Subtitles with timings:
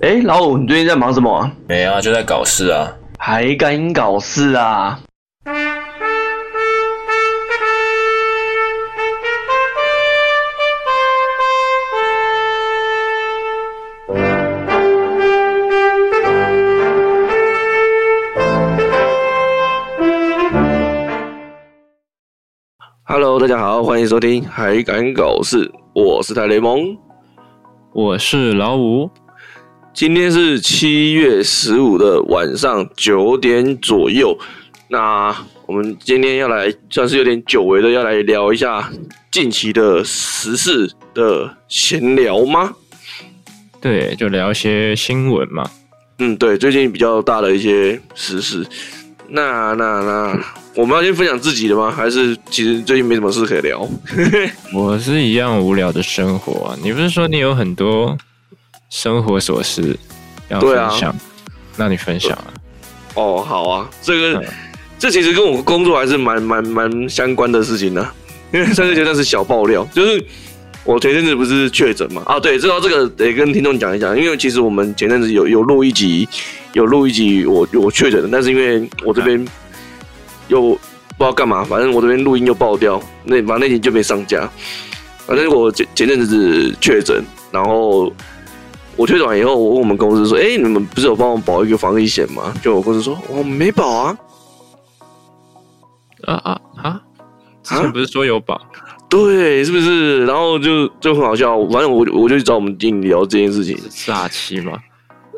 [0.00, 1.50] 哎，老五，你最近在忙什么啊？
[1.66, 2.94] 没啊，就在搞事啊。
[3.18, 5.00] 还敢搞事啊
[23.02, 26.96] ？Hello，大家好，欢迎收听《还敢搞事》，我是泰雷蒙，
[27.92, 29.10] 我是老五。
[29.98, 34.38] 今天是七月十五的晚上九点左右，
[34.86, 35.36] 那
[35.66, 38.88] 我们今天要来算是有点久违的，要来聊一下
[39.32, 42.72] 近期的时事的闲聊吗？
[43.80, 45.68] 对，就聊一些新闻嘛。
[46.20, 48.64] 嗯，对，最近比较大的一些时事。
[49.26, 50.40] 那那那，
[50.76, 51.90] 我们要先分享自己的吗？
[51.90, 53.80] 还是其实最近没什么事可以聊？
[54.72, 56.78] 我是一样无聊的生活啊。
[56.80, 58.16] 你不是说你有很多？
[58.90, 59.96] 生活琐事
[60.48, 61.16] 要分享，啊、
[61.76, 62.44] 那你分享啊？
[63.14, 64.44] 哦，好啊，这个、嗯、
[64.98, 68.14] 这其实跟我工作还是蛮蛮蛮相关的事情呢、啊。
[68.50, 70.24] 因为上个阶段是小爆料，就是
[70.84, 72.22] 我前阵子不是确诊嘛？
[72.24, 76.26] 啊，对，知道这个得跟听众讲一讲，因为其实我们前阵子有有录一集，
[76.72, 79.46] 有录一集我我确诊的，但是因为我这边
[80.48, 80.78] 又不
[81.18, 84.48] 知道干嘛，反正我这边录音又爆掉，那反正那集就没上架。
[85.26, 88.10] 反正我前前阵子确诊，然后。
[88.98, 94.18] 我确诊完以后，我问我们公司说：“哎、欸，你们不是有帮我保一个防疫险吗？”就我公司说：“我没保啊。”
[96.26, 97.00] 啊啊啊！
[97.62, 98.60] 之前不是说有保？
[99.08, 100.26] 对，是不是？
[100.26, 101.56] 然后就就很好笑。
[101.68, 103.78] 反正我我就去找我们经理聊这件事情。
[104.04, 104.72] 诈欺吗？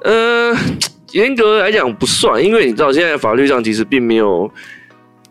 [0.05, 0.57] 呃，
[1.13, 4.51] 严格来讲不算，因为你知道现在法律上其实并没有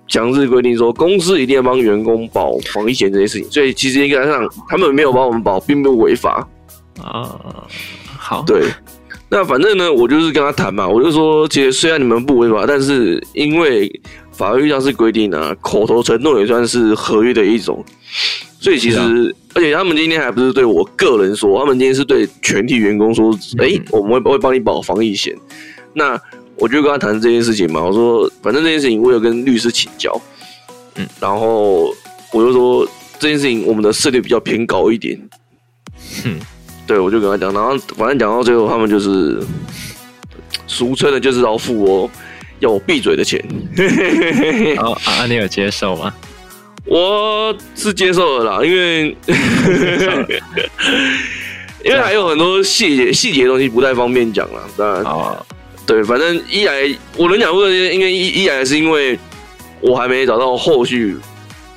[0.07, 6.47] 强制规定说公司一定要帮员工保防疫险这件事情，所以其实应该上他们没有帮我们保，并没有违法
[7.01, 7.35] 啊。
[8.29, 8.61] 好，对，
[9.27, 13.91] 那反正呢，我就是跟他谈嘛，我就说，其实虽然你们不违法，但是因为
[14.31, 17.83] 法律上是规定啊，口头承诺也算是合约的一种，
[18.59, 19.09] 所以其实，啊、
[19.55, 23.69] 而且他们今天还不是对我个人说，他们今天是对全体员工说，哎、嗯。
[23.69, 25.35] 欸，我们会会帮你保防疫险。
[25.93, 26.15] 那
[26.57, 30.15] 我就跟他谈这件事情嘛，我说，反正这件事情我有跟律师请教，
[30.97, 31.91] 嗯，然后
[32.31, 32.87] 我就说
[33.17, 35.19] 这件事情我们的设定比较偏高一点，
[36.25, 36.39] 嗯。
[36.89, 39.39] 对，我就跟他讲，然后反正讲到最后，他们就是
[40.65, 42.09] 俗称的，就是要付我
[42.61, 43.39] 要我闭嘴的钱。
[44.79, 46.11] 哦啊，你有接受吗？
[46.89, 49.15] 我是接受了啦，因为
[51.85, 54.59] 因为还有很多细节细节的东西不太方便讲了。
[54.75, 55.45] 当然，哦、
[55.85, 59.15] 对，反正一来我能讲这些，因为一一来是因为
[59.79, 61.15] 我还没找到后续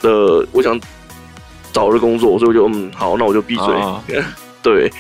[0.01, 0.81] 的我想
[1.71, 3.67] 找的工作，所以我就嗯好，那我就闭嘴。
[3.67, 4.03] 哦
[4.63, 4.91] 对，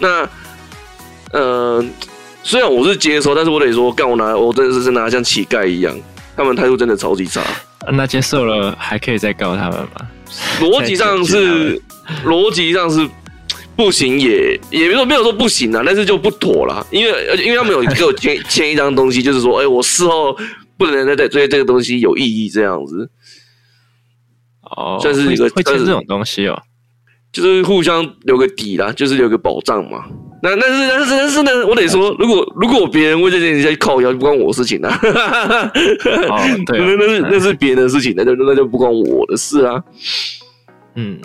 [0.00, 0.28] 那
[1.32, 1.84] 呃，
[2.42, 5.96] 虽然我是接受，但是我得说，干我拿我真的是拿的像乞丐一样，
[6.36, 7.42] 他们态度真的超级差。
[7.92, 10.08] 那接受了还可以再告他们吗？
[10.60, 11.80] 逻辑上是
[12.24, 13.08] 逻辑上是
[13.76, 20.36] 不行也，也也没有没有说不行啊，但是就不妥了，因为而且因为他们有给我签 签一张东西，就是说，哎，我事后
[20.76, 23.08] 不能再再对这个东西有异议这样子。
[24.62, 26.60] 哦，算是一个会签这种东西哦。
[27.36, 30.04] 就是互相留个底啦，就是留个保障嘛。
[30.42, 34.98] 那但是但是但是呢，我得说，如果如果别人为这件事情靠腰，就不关我事情啦。
[35.02, 39.82] 哦，对、啊，那那是那是别人的事情，那就那就不关我的事啊。
[40.94, 41.18] 嗯，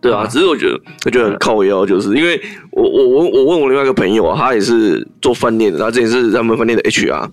[0.00, 7.28] 对啊，只是我觉得我觉得很靠腰，就是因为我我我我问我另外一个朋友啊，他也是做饭店的，他之前是他们饭店的 HR，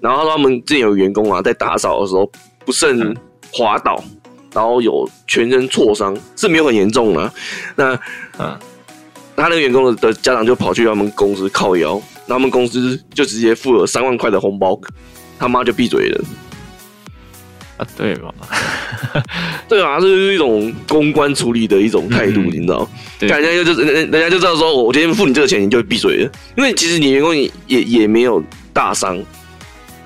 [0.00, 2.30] 然后他们之前有员工啊，在打扫的时候
[2.64, 3.16] 不慎
[3.52, 4.02] 滑倒。
[4.56, 7.30] 然后有全身挫伤，是没有很严重的。
[7.74, 7.92] 那
[8.38, 8.58] 啊，
[9.36, 14.80] 他那个员工的家长就跑去他们公司靠腰，他们公司就直接付了三万块的红包，
[15.38, 16.24] 他妈就闭嘴了。
[17.76, 18.32] 啊，对吧？
[19.68, 22.88] 对啊，这是一种公关处理的一种态度，嗯、你知道？
[23.18, 28.42] 对，人家就就人人家就知道说，我今天付你这个钱，你就闭嘴了，因为其实你员工也也也没有
[28.72, 29.22] 大伤。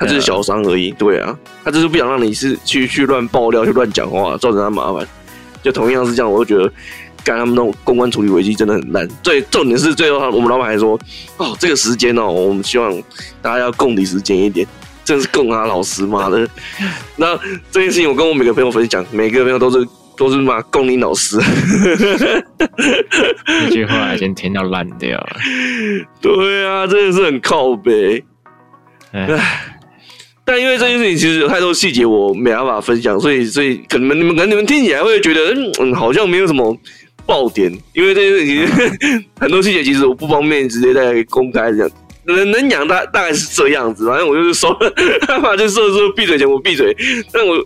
[0.01, 5.07] 他就是小伤而已，对啊，他就是不想让你是去去乱爆料、去乱讲话，造成他麻烦。
[5.63, 6.73] 就同样是这样，我就觉得，
[7.23, 9.07] 干他们那种公关处理危机真的很烂。
[9.23, 10.99] 最重点是最后，我们老板还说，
[11.37, 12.91] 哦，这个时间哦，我们希望
[13.43, 14.67] 大家要共体时间一点，
[15.05, 16.49] 真的是供他老师妈的。
[17.17, 17.39] 那
[17.71, 19.87] 这件事情，我跟我每个朋友分享，每个朋友都是
[20.17, 21.39] 都是骂共你老师。
[23.47, 25.37] 这句话已经听到烂掉了。
[26.23, 28.25] 对啊，真的是很靠北。
[29.13, 29.77] 唉。
[30.51, 36.77] 但因为这件事情其实有太多细节我没办法分享，所以所以可能你们可能你们听起来会觉得嗯好像没有什么
[37.25, 41.91] 爆点，因为这件事情很多细节其实我不方便直接在公开这样
[42.25, 44.93] 能能养大大概是这样子， 反正我就 是收了，
[45.41, 46.97] 他就说说闭嘴前我闭嘴，
[47.33, 47.65] 但我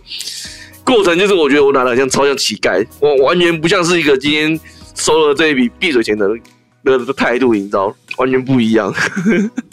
[0.83, 4.59] 过程就是我觉得我拿的像超像乞丐，我完全不像是一个今天
[4.93, 6.29] 收了这一笔闭嘴钱的
[6.83, 8.93] 的的态度，你知道，完全不一样。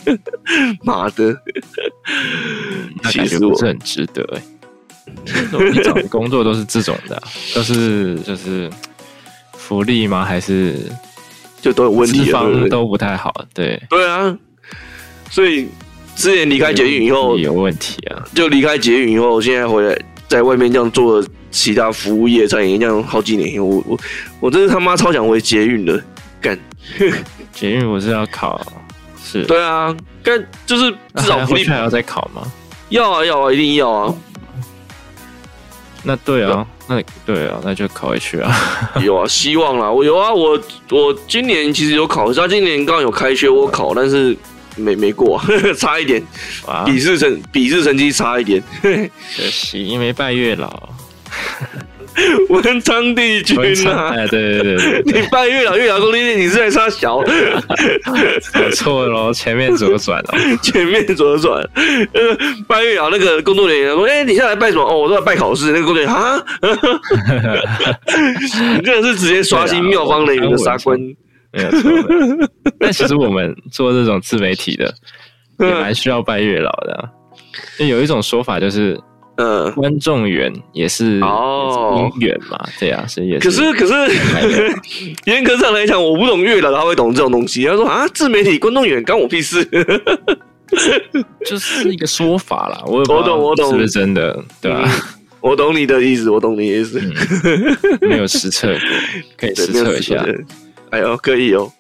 [0.82, 1.36] 妈的，
[3.02, 4.44] 那感觉不是很值得哎、欸。
[5.72, 7.22] 你找的工作都是这种的、啊，
[7.54, 8.70] 都是就是
[9.54, 10.24] 福利吗？
[10.24, 10.76] 还是？
[11.60, 14.36] 就都有问题，方都不太好，对对啊，
[15.30, 15.68] 所以
[16.16, 19.96] 之前离开捷运以后有问题啊，就离开捷运以后，现在回来
[20.26, 24.00] 在外面这样做其他服务业，餐饮这样好几年，我我
[24.40, 26.02] 我真是他妈超想回捷运的，
[26.40, 26.58] 干
[27.52, 28.60] 捷运我是要考，
[29.22, 32.42] 是，对啊，但就是至少福利还要再考吗？
[32.88, 34.14] 要啊要啊，一定要啊。
[36.04, 38.52] 那对啊，那对啊，那就考回去啊。
[39.04, 39.88] 有啊，希望啦。
[39.90, 40.60] 我有啊，我
[40.90, 44.36] 我今年其实有考，他今年刚有开学，我考，但是
[44.76, 45.40] 没没过，
[45.78, 46.20] 差一点。
[46.84, 50.88] 笔试成笔试成绩差一点， 可惜因为拜月老。
[52.50, 57.24] 文昌帝君呐、啊，哎，对对对，对，你拜月老，月老公，你你是在杀小，我
[58.74, 61.62] 错了，前面左转哦， 前面左转，
[62.12, 62.36] 呃，
[62.68, 64.82] 拜月老那个工作人员说，哎、欸，你下来拜什么？
[64.84, 65.72] 哦，我都在拜考试。
[65.72, 66.44] 那个工作人员啊，
[68.76, 70.98] 你真的是直接刷新妙方雷云的杀官，
[71.52, 71.90] 没有错。
[72.78, 74.92] 但其实我们做这种自媒体的，
[75.60, 77.08] 也蛮需要拜月老的、啊，
[77.78, 79.00] 有一种说法就是。
[79.36, 83.48] 嗯，观众缘也是哦，姻缘嘛，对啊，所以也是。
[83.48, 84.74] 可是可是，
[85.24, 87.64] 严格上来讲，我不懂月老，他会懂这种东西。
[87.64, 89.64] 他说啊，自媒体观众缘关我屁事，
[91.46, 92.82] 就是一个说法啦。
[92.86, 94.38] 我我懂我懂，是不是真的？
[94.60, 94.88] 对吧？
[95.40, 97.00] 我懂你的意思，我懂你的意思。
[98.02, 98.78] 没有实测过，
[99.38, 100.24] 可以实测一下。
[100.90, 101.72] 哎呦，可以哦。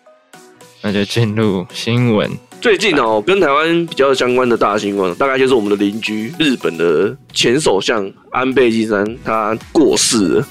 [0.80, 2.28] 那就进入新闻。
[2.62, 10.46] 最近哦，跟台湾比较相关的大新闻，大概就是我们的邻居日本的前首相安倍晋三他过世了。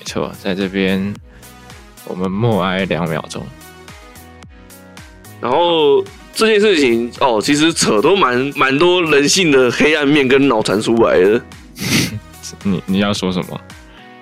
[0.00, 1.14] 没错，在这边
[2.06, 3.46] 我们默哀两秒钟。
[5.38, 6.02] 然后
[6.34, 11.38] 这件事情哦，其实扯都蛮蛮多人性的黑暗面跟脑残出来的。
[12.64, 13.60] 你你要说什么？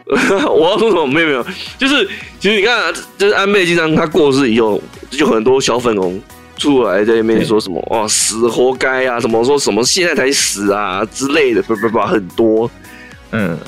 [0.51, 1.07] 我要说什么？
[1.07, 1.47] 没有没有，
[1.79, 2.05] 就是
[2.41, 6.21] 其实你看啊，就是安倍晋三他过世以后，就很多小粉红。
[6.63, 12.71] 出来在那边说什么哇，死活该啊，什么说什么现在才死啊之类的，不不不，很多，
[13.33, 13.59] 嗯，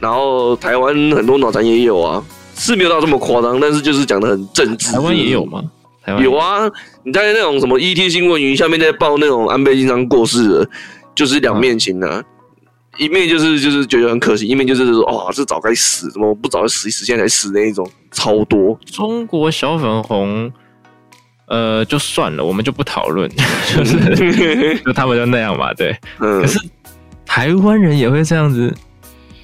[0.00, 2.20] 然后台湾很多脑残也有啊，
[2.56, 4.90] 是没有到这么夸张，但是就是讲的很政治。
[4.90, 5.62] 台湾也有吗？
[6.04, 6.68] 台湾有啊，
[7.04, 10.68] 你在那种什么 ET 新闻云下面在报那种安倍晋三过世的，
[11.14, 12.20] 就是两面情啊，
[12.98, 18.76] 一面就是就是觉得很可惜，一面就是说哇，这早该死，怎么不早死死现在才死那一种，超多。
[18.84, 20.52] 中国小粉红。
[21.48, 23.30] 呃，就算了，我们就不讨论，
[23.72, 25.96] 就是 就他们就那样嘛，对。
[26.20, 26.42] 嗯。
[26.42, 26.58] 可是
[27.24, 28.74] 台湾人也会这样子，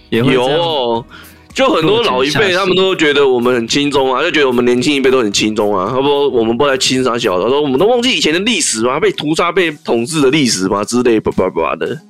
[0.08, 1.04] 也会有、哦，
[1.54, 5.88] 就很多老一辈他们都觉得我们很轻松啊，就觉得我们年轻一辈都很轻松啊。
[5.90, 8.98] 他说我们不来轻啥小的，说我们都忘记以前的历史吗？
[8.98, 10.82] 被屠杀、被统治的历史吗？
[10.84, 12.00] 之类叭叭叭的。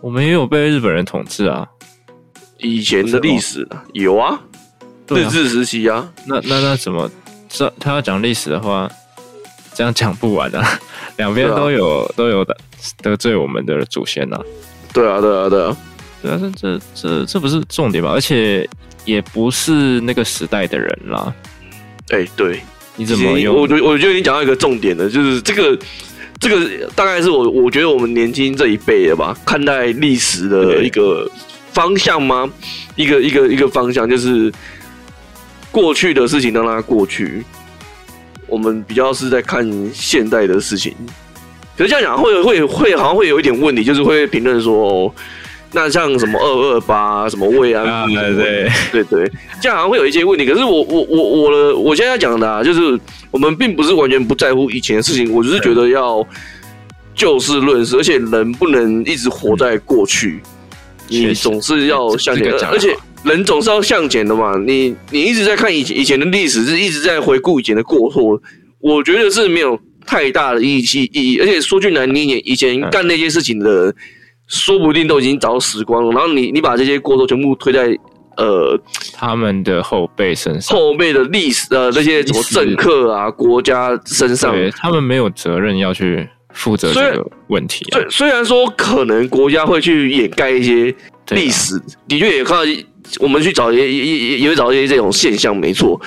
[0.00, 1.66] 我们也有被日本人统治啊，
[2.58, 4.38] 以前的历史有啊，
[5.08, 6.06] 日治时期啊。
[6.26, 7.10] 那那那怎么？
[7.48, 8.90] 这他要讲历史的话。
[9.74, 10.80] 这样讲不完啊，
[11.18, 12.56] 两边都有、啊、都有的
[13.02, 14.42] 得罪我们的祖先呐、啊。
[14.92, 15.76] 对啊，对啊，对啊，
[16.22, 18.10] 对啊，这这这这不是重点吧？
[18.10, 18.68] 而且
[19.04, 21.34] 也不是那个时代的人啦。
[22.10, 22.60] 哎、欸，对，
[22.96, 23.54] 你怎么用？
[23.54, 25.76] 我觉我觉得你讲到一个重点的，就是这个
[26.38, 31.28] 这个大概是我我觉得我们年轻这一辈的吧，看待历史的一个
[31.72, 32.48] 方向吗？
[32.94, 34.52] 一个一个一个方向，就是
[35.72, 37.44] 过去的事情让它过去。
[38.54, 40.94] 我们比较是在看现代的事情，
[41.76, 45.14] 可是这样讲会会会好像会有一点问题，就是会评论说，哦，
[45.72, 50.46] 那像什么二二八什么慰安妇，对对对对，这样好像会有一些问题。
[50.46, 52.96] 可是我我我我的我现在要讲的啊，就是
[53.32, 56.24] 我们并不是完全不在乎以前的事情，我只是觉得要
[57.12, 60.40] 就事论事，而且人不能一直活在过去，
[61.08, 62.96] 你总是要向前，而且。
[63.24, 68.38] 人总是要向前的嘛，你你一直在看以前以前的历史，是一直在回顾以前的过错，
[68.80, 71.40] 我觉得是没有太大的意义意义。
[71.40, 73.94] 而且说句难听点，以前干那些事情的人，
[74.46, 76.12] 说不定都已经早死光了。
[76.12, 77.96] 然后你你把这些过错全部推在
[78.36, 78.78] 呃
[79.14, 87.98] 他们的后辈身上，后辈的历史呃那些什么政客啊国家身上，对他们没有责任要去负责这个问题啊。
[88.00, 90.94] 虽虽然说可能国家会去掩盖一些
[91.30, 92.84] 历史，的确也看到。
[93.20, 96.00] 我们去找也也也也会找一些这种现象，没错。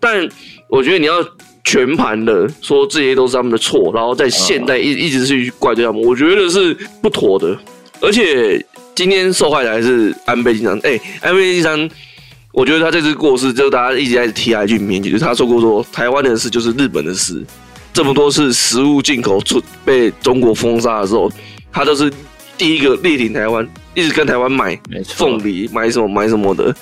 [0.00, 0.28] 但
[0.68, 1.14] 我觉得你要
[1.64, 7.56] 全盘的说这些都是他们的错，然后在现代一一直去怪罪他们，我觉得是不妥的。
[8.00, 8.64] 而且
[8.94, 10.76] 今天受害的还是安倍晋三。
[10.78, 11.88] 哎、欸，安倍晋三，
[12.52, 17.44] 我觉得他这次过世，就大家一直在提他一句名句，就是他说过说台湾的事就是日本的事。
[17.92, 21.28] 这么多次食物进口出被中国封杀的时候，
[21.72, 22.08] 他都是
[22.58, 24.78] 第一个力挺台湾，一直跟台湾买
[25.14, 26.74] 凤梨，买什么买什么的。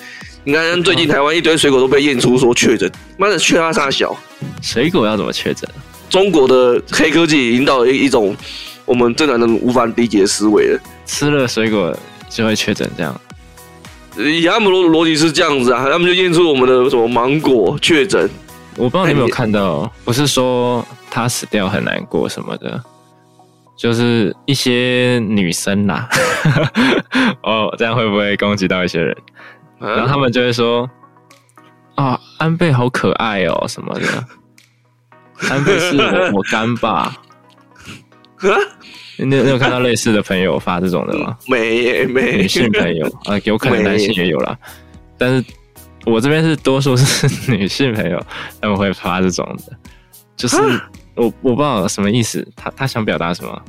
[0.43, 4.17] 你看，最近台湾一堆水果都被验出说确诊，妈的，确他大小。
[4.63, 5.69] 水果要怎么确诊？
[6.09, 8.35] 中国的黑科技已经到了一一种
[8.85, 10.81] 我们正常人无法理解的思维了。
[11.05, 11.95] 吃了水果
[12.31, 13.21] 就会确诊，这样？
[14.17, 18.31] 以他们的逻辑是这样子啊，他们就验出我们的什么芒果确诊。
[18.77, 22.81] 我不知道你有没有看到，不是说他死掉很难过什么的，
[23.77, 26.09] 就是一些女生啦。
[27.43, 29.17] 哦，这样会不会攻击到一些人？
[29.79, 30.91] 然后他们就会说
[31.97, 34.25] ：“啊，安倍好可爱哦，什么的。
[35.51, 37.15] 安倍是我我干爸。
[39.19, 41.37] 你你有看到类似的朋友发这种的吗？
[41.49, 44.57] 没没，女性朋友啊，有可能男性也有啦。
[45.17, 45.45] 但是
[46.05, 48.23] 我这边是多数是女性朋友，
[48.61, 49.77] 他们会发这种的，
[50.37, 50.57] 就是
[51.17, 53.63] 我我不知道什么意思，他他想表达什么？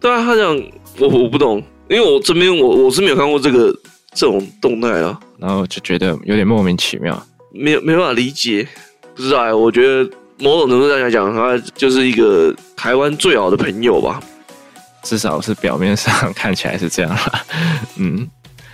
[0.00, 0.54] 对啊，他讲
[0.98, 3.74] 我我不懂，因为我这边我我是没有看过这个。”
[4.14, 8.66] 这种动态啊，然后就觉得有点莫名其妙，没有没办法理解，
[9.14, 9.52] 不知道哎。
[9.54, 14.20] 我觉得某种程度上来讲，他就是一个台湾最好的朋友吧，
[15.04, 17.44] 至少是表面上看起来是这样啦。
[17.96, 18.28] 嗯，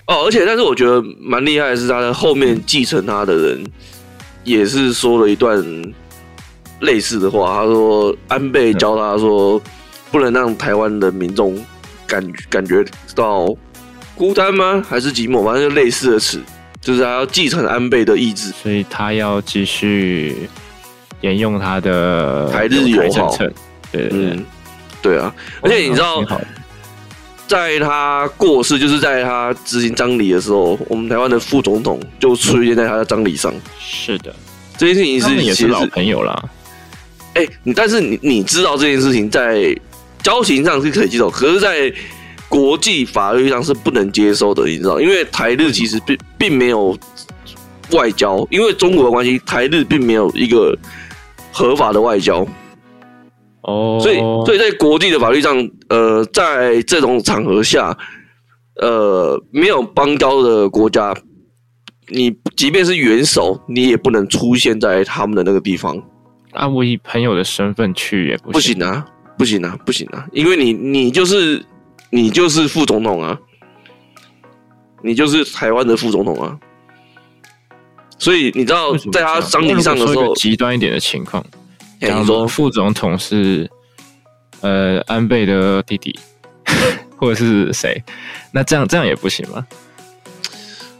[0.06, 3.64] 哦，而且但是我觉得蛮厉害的是，他的后面继承他的人
[4.44, 5.62] 也是说了一段
[6.84, 7.58] 类似的话。
[7.58, 9.60] 他说安倍教他说，
[10.10, 11.58] 不能让台湾的民众
[12.06, 13.48] 感感觉到。
[14.16, 14.80] 孤单吗？
[14.88, 15.44] 还是寂寞？
[15.44, 16.40] 反正就类似的词，
[16.80, 20.48] 就是他要继承安倍的意志，所以他要继续
[21.20, 23.36] 沿用他的台日友好。
[23.90, 24.44] 对，嗯，
[25.02, 25.34] 对啊。
[25.62, 26.24] 而且你知道，
[27.48, 33.52] 在他过世，就是在他执行葬礼的时候，我们台湾的副总统就出现在他的葬礼上。
[33.80, 34.32] 是的，
[34.78, 36.40] 这件事情是也是老朋友啦。
[37.34, 39.76] 哎，你但是你你知道这件事情在
[40.22, 41.92] 交情上是可以接受，可是，在
[42.48, 45.00] 国际法律上是不能接受的，你知道？
[45.00, 46.96] 因为台日其实并并没有
[47.92, 50.76] 外交，因为中国的关系，台日并没有一个
[51.52, 52.46] 合法的外交。
[53.62, 57.96] 哦，所以，所以在国际的法律上，呃，在这种场合下，
[58.80, 61.14] 呃，没有邦交的国家，
[62.08, 66.00] 你即便是元首，你也不能出现在他们的那个地方。
[66.54, 69.06] 啊，我以朋友的身份去也不行，不行啊，
[69.36, 71.64] 不行啊，不行啊，因为你，你就是。
[72.10, 73.36] 你就是副总统啊，
[75.02, 76.56] 你就是台湾的副总统啊，
[78.20, 81.44] 所以你知道，在他葬礼上的时候，极端一点的情况，
[81.98, 83.68] 比如说副总统是
[84.60, 86.16] 呃安倍的弟弟，
[87.16, 88.00] 或者是谁，
[88.52, 89.66] 那这样这样也不行吗？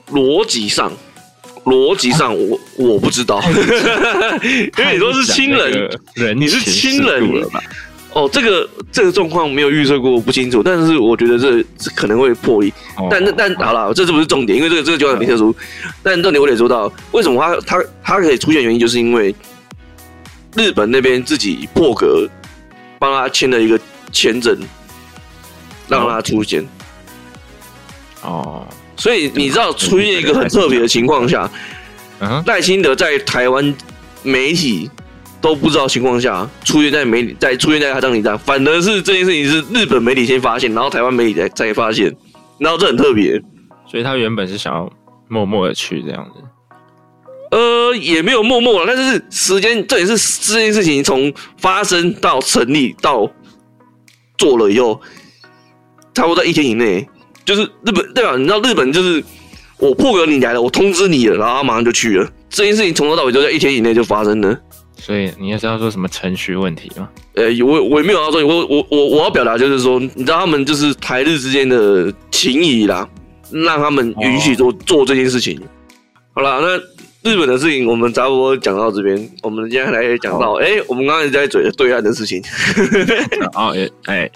[0.09, 0.91] 逻辑上，
[1.64, 3.40] 逻辑上我，我我不知道，
[4.78, 7.23] 因为你说是亲人，人你是亲人？
[8.12, 10.62] 哦，这个这个状况没有预测过，我不清楚。
[10.62, 11.64] 但是我觉得这
[11.97, 12.73] 可能会破例。
[12.97, 14.56] 哦、但但但好了，这是不是重点？
[14.56, 15.49] 因为这个这个就很特殊。
[15.49, 15.54] 哦、
[16.00, 19.35] 但重点我得说到，为什么他他他可以出现原因，就是因为
[20.54, 22.28] 日本那边自己破格
[23.00, 23.76] 帮他签了一个
[24.12, 24.56] 签证，
[25.88, 26.64] 让他出现。
[28.23, 28.64] 哦，
[28.97, 31.51] 所以你知道，出现一个很特别的情况下，
[32.47, 33.75] 赖清德在台湾
[34.23, 34.91] 媒体。
[35.41, 42.11] 都不知道情况下出现在媒体，在出现在他葬礼上，反而是这件事情是日本媒体先发现，然后台湾媒体才才发现，
[42.57, 43.39] 然后这很特别，
[43.87, 44.91] 所以他原本是想要
[45.29, 46.41] 默默的去这样子，
[47.51, 50.17] 呃，也没有默默了，但是时间这也是
[50.51, 53.31] 这件事情从发生到成立到
[54.39, 54.99] 做了以后，
[56.15, 57.07] 差不多在一天以内，
[57.45, 58.37] 就是日本对吧？
[58.37, 59.23] 你知道日本就是
[59.79, 64.59] 我破格你来了，我通知你了，然后他马上就去了，这件事情从头到尾都在一天以内就发生了。
[64.97, 67.09] 所以你也是要说什么程序问题吗？
[67.35, 73.07] 呃，我我也没有要说，我我我我要表达就是说，你知道他们就是台日之间的情谊啦，
[73.51, 75.61] 让他们允许做做这件事情。
[76.33, 82.43] 好了，那日本的事情我们差不多讲到这边，我们今天来讲到，哎，我们刚才在嘴对岸的事情。
[83.55, 83.75] 哦，
[84.05, 84.31] 哎，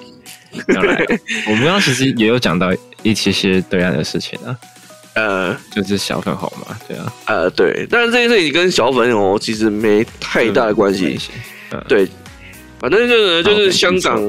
[0.74, 1.06] 要来，
[1.46, 4.56] 我们刚刚其实也有讲到一些些对岸的事情啊。
[5.14, 11.18] 呃，就是小粉红嘛，对啊，呃，对，但是这件事情跟小粉红其实没太大的关系，
[11.72, 12.08] 嗯、对，
[12.78, 14.22] 反正就是就是香港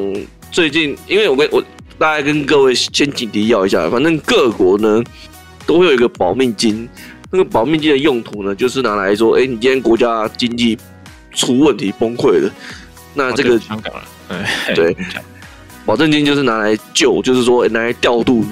[0.51, 1.63] 最近，因为我跟我
[1.99, 5.03] 大概跟各位先警提要一下，反正各国呢
[5.67, 6.89] 都会有一个保命金，
[7.29, 10.75] 那个保命金的用途呢，就是拿来说，哎，你今天国家经济
[11.35, 12.51] 出问题崩溃了。
[13.13, 14.03] 那这个、哦、香港了，
[14.73, 14.95] 对，
[15.85, 18.45] 保证金就是拿来救，就是说拿来调度，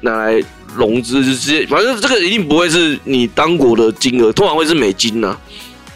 [0.00, 0.42] 拿来
[0.76, 5.40] 融资，就直接反正这个一定不会是你当国的金额，通常会是美金呐、啊，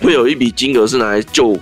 [0.01, 1.59] 会有一笔金额是拿来救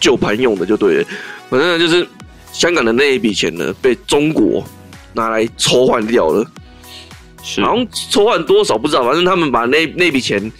[0.00, 1.04] 救盘用的，就对了。
[1.48, 2.06] 反正就是
[2.52, 4.64] 香港的那一笔钱呢，被中国
[5.12, 6.44] 拿来抽换掉了。
[7.42, 10.50] 是，好像抽换多少不知道，反正他们把那那笔钱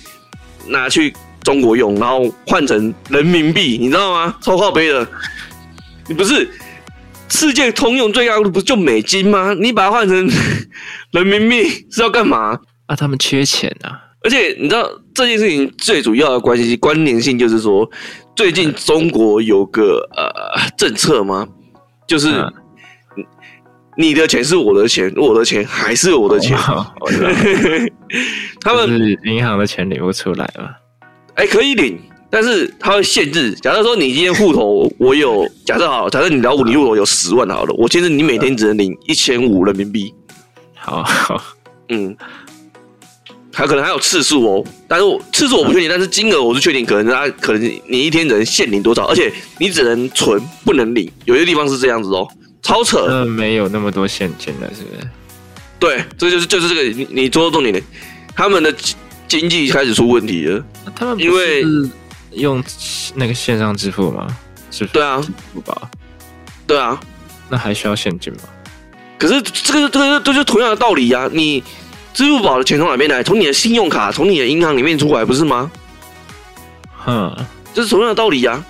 [0.66, 4.36] 拿去中国用，然后换成人民币，你知道吗？
[4.42, 5.06] 超靠背的，
[6.06, 6.48] 你不是
[7.34, 9.52] 世界通用最高不就美金吗？
[9.54, 10.30] 你把它换成
[11.12, 12.58] 人民币是要干嘛？
[12.86, 14.00] 啊，他们缺钱啊！
[14.22, 17.90] 而且你知道这件事情最主要的关系关联性就是说，
[18.36, 20.30] 最近中国有个呃
[20.78, 21.46] 政策吗？
[22.06, 22.30] 就是。
[22.30, 22.52] 嗯
[23.96, 26.58] 你的钱是我的钱，我的钱还是我的钱。
[26.58, 27.12] Oh, oh, oh,
[28.60, 30.68] 他们银行的钱领不出来吗。
[31.36, 32.02] 哎、欸，可以领，
[32.34, 33.52] 但是它会限制。
[33.62, 40.12] 假设说你今天户头我有，假设好，假设你老五，你户头有十万好了，我限制你每天只能领一千五人民币。
[40.74, 41.40] 好，好，
[41.90, 42.16] 嗯，
[43.52, 52.26] 还可能还有次数哦，但是我次数我不确定，但是金额我是确定，可能他可能你一天只能限领多少，而且你只能存不能领，有些地方是这样子哦。
[52.62, 53.06] 超扯！
[53.08, 55.08] 嗯，没有那么多现金了，是不是？
[55.78, 57.80] 对，这就是就是这个你你说的重点的，
[58.34, 58.74] 他们的
[59.28, 60.64] 经济开始出问题了。
[60.96, 61.62] 他们因为
[62.34, 62.62] 用
[63.14, 64.26] 那个线上支付吗？
[64.70, 64.86] 是？
[64.86, 65.88] 是对啊，支付宝。
[66.66, 66.98] 对啊，
[67.48, 68.40] 那还需要现金吗？
[69.18, 71.30] 可是这个这个这就是同样的道理呀、啊！
[71.32, 71.62] 你
[72.12, 73.22] 支付宝的钱从哪边来？
[73.22, 75.70] 从你的信用卡，从你的银行里面出来，不是吗？
[76.96, 77.34] 哼，
[77.72, 78.64] 这是同样的道理呀、啊。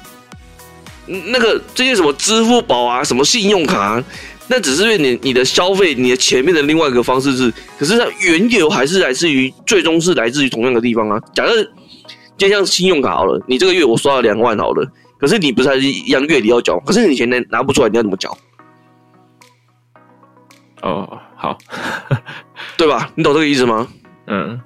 [1.06, 4.04] 那个这些什么支付宝啊，什么信用卡啊，
[4.48, 11.20] 那只是为你你的消费，你的前面的另外一个方式是，可是它源流还是来自于，最终是来自于同样的地方啊。
[11.34, 11.52] 假设
[12.36, 18.36] 就像信用卡好了，你这个月我刷了两万好了，可是你不是还是一样月底要缴，可是你钱拿拿不出来，你要怎么缴？
[20.82, 21.56] 哦，好，
[22.76, 23.10] 对吧？
[23.14, 23.88] 你懂这个意思吗？
[24.26, 24.60] 嗯，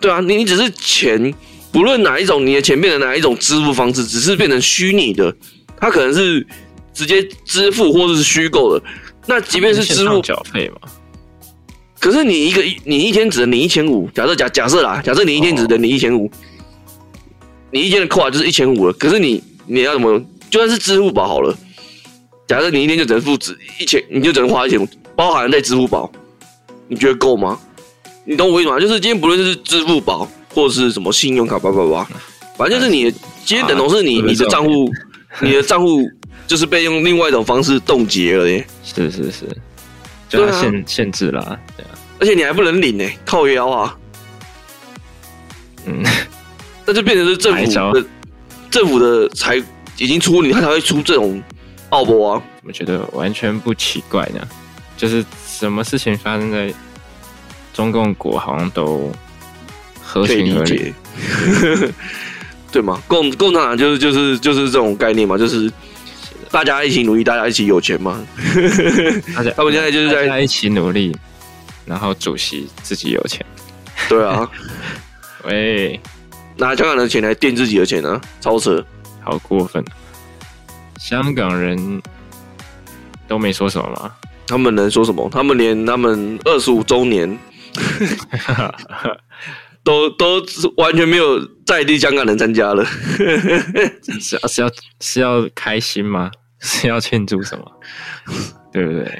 [0.00, 1.34] 对啊，你你只是钱，
[1.72, 5.34] 不论哪一种，你的钱变成哪一种支付方式，只是变成虚拟的。
[5.78, 6.46] 它可能是
[6.92, 8.84] 直接支付或者是虚构的，
[9.26, 10.88] 那即便是支付缴费嘛，
[12.00, 16.30] 可是你一个你一天只能领一千五，假设假假设啦，假设你一天只能领一千五，
[17.70, 18.92] 你一天的扣啊就是一千五了。
[18.94, 20.18] 可是你你要怎么，
[20.50, 21.56] 就算是支付宝好了，
[22.46, 26.10] 假设你一天就只能付只一千，你就只能花一千五，包含在支付宝，
[26.88, 27.58] 你觉得够吗？
[28.24, 28.78] 你懂我意思吗？
[28.78, 32.08] 就是今天不论是支付宝或者是什么信用卡，叭叭叭，
[32.56, 33.10] 反正就是你
[33.44, 34.90] 今天等同是你你的账户。
[35.42, 36.00] 你的账户
[36.46, 39.46] 就是被用另外一种方式冻结了耶，是是是，
[40.30, 43.94] 就限、啊、限制了，对啊，而且你还不能领呢，靠腰啊，
[45.84, 46.02] 嗯，
[46.86, 48.06] 那就变成是政府的
[48.70, 49.56] 政府的才
[49.98, 51.42] 已经出你，他才会出这种
[51.90, 54.40] 奥博啊，我觉得完全不奇怪呢，
[54.96, 56.72] 就是什么事情发生在
[57.74, 59.10] 中共国，好像都
[60.02, 60.94] 合情合理。
[62.72, 63.00] 对吗？
[63.08, 65.72] 共共产党就是就是就是这种概念嘛，就是
[66.50, 68.22] 大家一起努力，大家一起有钱嘛。
[69.34, 71.16] 大家 他们现在就是在一起努力，
[71.86, 73.46] 然后主席自己有钱。
[74.10, 74.46] 对啊，
[75.44, 75.98] 喂，
[76.56, 78.84] 拿香港的钱来垫自己的钱啊，超扯，
[79.22, 79.84] 好过分！
[80.98, 82.00] 香港人
[83.28, 84.12] 都没说什么吗？
[84.46, 85.28] 他们能说什么？
[85.30, 87.38] 他们连他们二十五周年。
[89.84, 90.42] 都都
[90.78, 94.68] 完全没有在地香港人参加了，是是要
[95.00, 96.28] 是要开心吗？
[96.58, 97.64] 是要庆祝什么？
[98.72, 99.18] 对不对？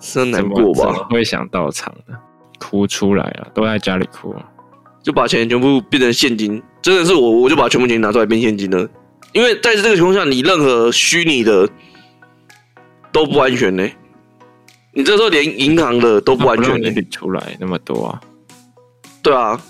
[0.00, 0.84] 是难过吧？
[0.84, 2.18] 怎么会想到场的？
[2.58, 3.46] 哭出来啊！
[3.54, 4.34] 都在家里哭，
[5.06, 6.60] 就把钱全部变成现金。
[6.82, 8.88] 真的是我，我就把全部钱拿出来变现金了。
[9.32, 11.68] 因为在这个情况下，你任何虚拟的
[13.12, 13.88] 都不安全呢。
[14.92, 18.20] 你这时候连银行的都不安全呢，领出来那么多啊？
[19.22, 19.60] 对啊。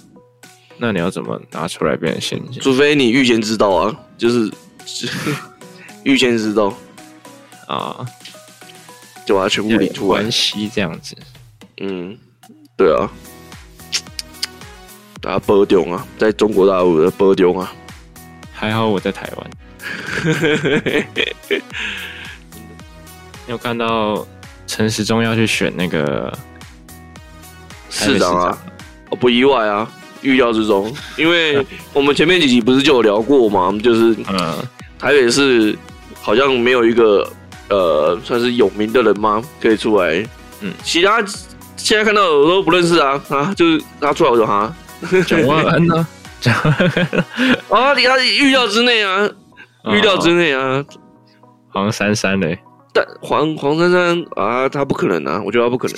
[0.78, 2.62] 那你要怎么拿出来变成现金？
[2.62, 4.50] 除非你预先知道啊，就是
[6.04, 6.72] 预先知道
[7.66, 8.06] 啊，
[9.26, 10.20] 就把它全部领出来。
[10.20, 11.14] 关系这样子，
[11.82, 12.16] 嗯，
[12.74, 13.10] 对啊，
[15.26, 17.72] 大家波丢啊，在中国大陆的波中啊，
[18.52, 19.50] 还好我在台湾。
[23.44, 24.24] 你有看到
[24.68, 26.32] 陈时中要去选那个
[27.90, 28.56] 市长啊？
[29.10, 29.90] 我不意外啊。
[30.22, 33.76] 预料之中，因为我们前面几集不是就有聊过吗？
[33.82, 34.54] 就是，嗯，
[34.96, 35.76] 台北市
[36.22, 37.28] 好像没有一个
[37.68, 39.42] 呃，算是有名的人吗？
[39.60, 40.24] 可以出来，
[40.60, 41.20] 嗯，其他
[41.76, 44.74] 现在看到的我都不认识啊啊，就是他出来我就哈，
[45.26, 46.06] 蒋万安呢？
[47.70, 49.28] 啊， 你他预料之内啊，
[49.92, 50.84] 预料之内啊。
[51.70, 52.58] 黄珊珊嘞，
[52.92, 55.96] 但黄黄珊珊啊，他不可能啊，我觉得他不可能，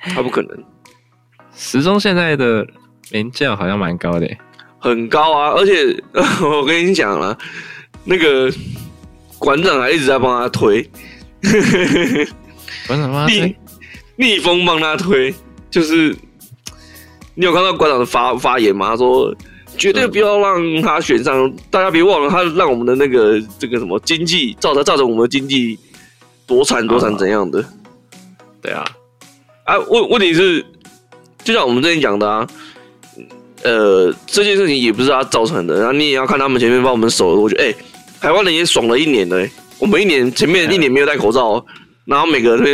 [0.14, 0.64] 他不可能。
[1.54, 2.66] 时钟现在的
[3.10, 4.28] 名价好像蛮高的，
[4.78, 5.50] 很高啊！
[5.56, 5.96] 而且
[6.44, 7.36] 我跟你讲了，
[8.04, 8.52] 那个
[9.38, 10.82] 馆长还一直在帮他推，
[12.86, 13.56] 馆长帮他推，
[14.16, 15.34] 逆风帮他推，
[15.70, 16.14] 就是
[17.36, 18.88] 你有看到馆长的发发言吗？
[18.88, 19.32] 他说
[19.78, 25.78] 绝对不要让他选上，大家别忘了他让我们的那个这个什么经济造成造成我们的经济
[26.46, 27.64] 多惨多惨怎样的？
[28.60, 28.84] 对啊，
[29.64, 30.66] 啊问问题是。
[31.44, 32.44] 就像我们之前讲的啊，
[33.62, 37.40] 呃，这件事情也不是他造成的，然后你也要看他们前面帮我们守。
[37.40, 37.74] 我觉得，哎、
[38.20, 41.64] 台湾人也爽了一年了、欸，我们一年前面一年没有戴口罩，
[42.04, 42.70] 然后每个人都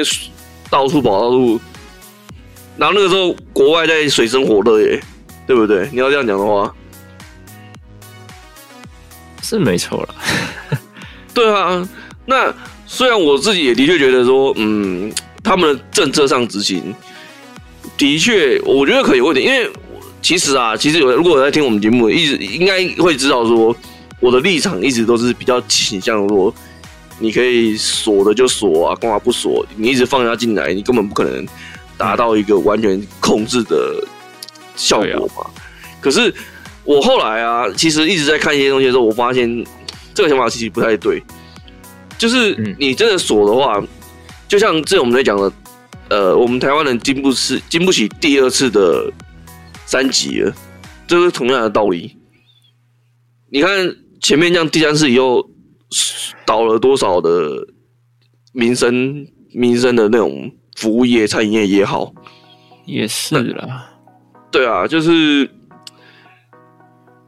[0.70, 1.60] 到处跑到处，
[2.76, 5.00] 然后那个时候国外在水深火热耶，
[5.46, 5.88] 对不对？
[5.92, 6.74] 你要这样讲的话，
[9.42, 10.14] 是没错了。
[11.34, 11.88] 对啊，
[12.26, 12.52] 那
[12.86, 16.94] 虽然我自己也的确觉得说，嗯，他们的政策上执行。
[17.96, 19.70] 的确，我觉得可以有问题，因为
[20.20, 23.74] 其实啊，其实有如果有在听我们节目，一直应该会知道说，
[24.18, 26.52] 我的立场一直都是比较倾向说，
[27.18, 29.64] 你可以锁的就锁啊，干嘛不锁？
[29.76, 31.46] 你一直放他进来，你根本不可能
[32.02, 34.04] 达到一个完全控制的
[34.74, 35.48] 效果嘛。
[36.00, 36.34] 可是
[36.82, 39.64] 我后来啊，其实一直在看一些东西的时候，我发现
[40.12, 41.22] 这个想法其实不太对。
[42.18, 43.80] 就是你真的锁的话，
[44.48, 45.52] 就像这我们在讲的。
[46.08, 49.10] 呃，我们台湾人经不起经不起第二次的
[49.86, 50.54] 三级了，
[51.06, 52.18] 这是同样的道理。
[53.48, 55.48] 你看前面这样第三次以后
[56.44, 57.66] 倒了多少的
[58.52, 62.12] 民生民生的那种服务业、餐饮业也好，
[62.84, 63.88] 也是啦。
[64.50, 65.48] 对啊，就是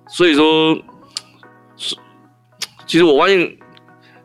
[0.09, 0.77] 所以说，
[2.85, 3.57] 其实我发现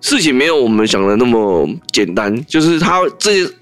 [0.01, 3.53] 事情没有我们想的那么简单，就是他这些。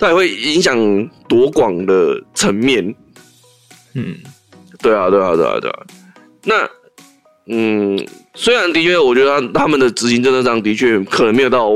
[0.00, 0.78] 它也会影响
[1.26, 2.94] 多广的层面，
[3.94, 4.14] 嗯，
[4.80, 5.86] 对啊，对啊，对啊，对啊。
[6.44, 6.54] 那，
[7.46, 11.68] 嗯，虽然的确，我觉得他们的执行政策上的确可能没有到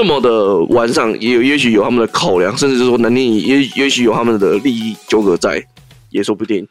[0.00, 5.62] 这么的完善，也有也许有他们的考量，甚至是说能力也也许有他们的利益纠葛在，
[6.08, 6.66] 也说不定。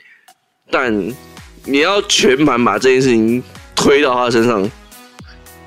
[0.72, 0.92] 但
[1.64, 3.44] 你要全盘把这件事情
[3.76, 4.68] 推到他身上，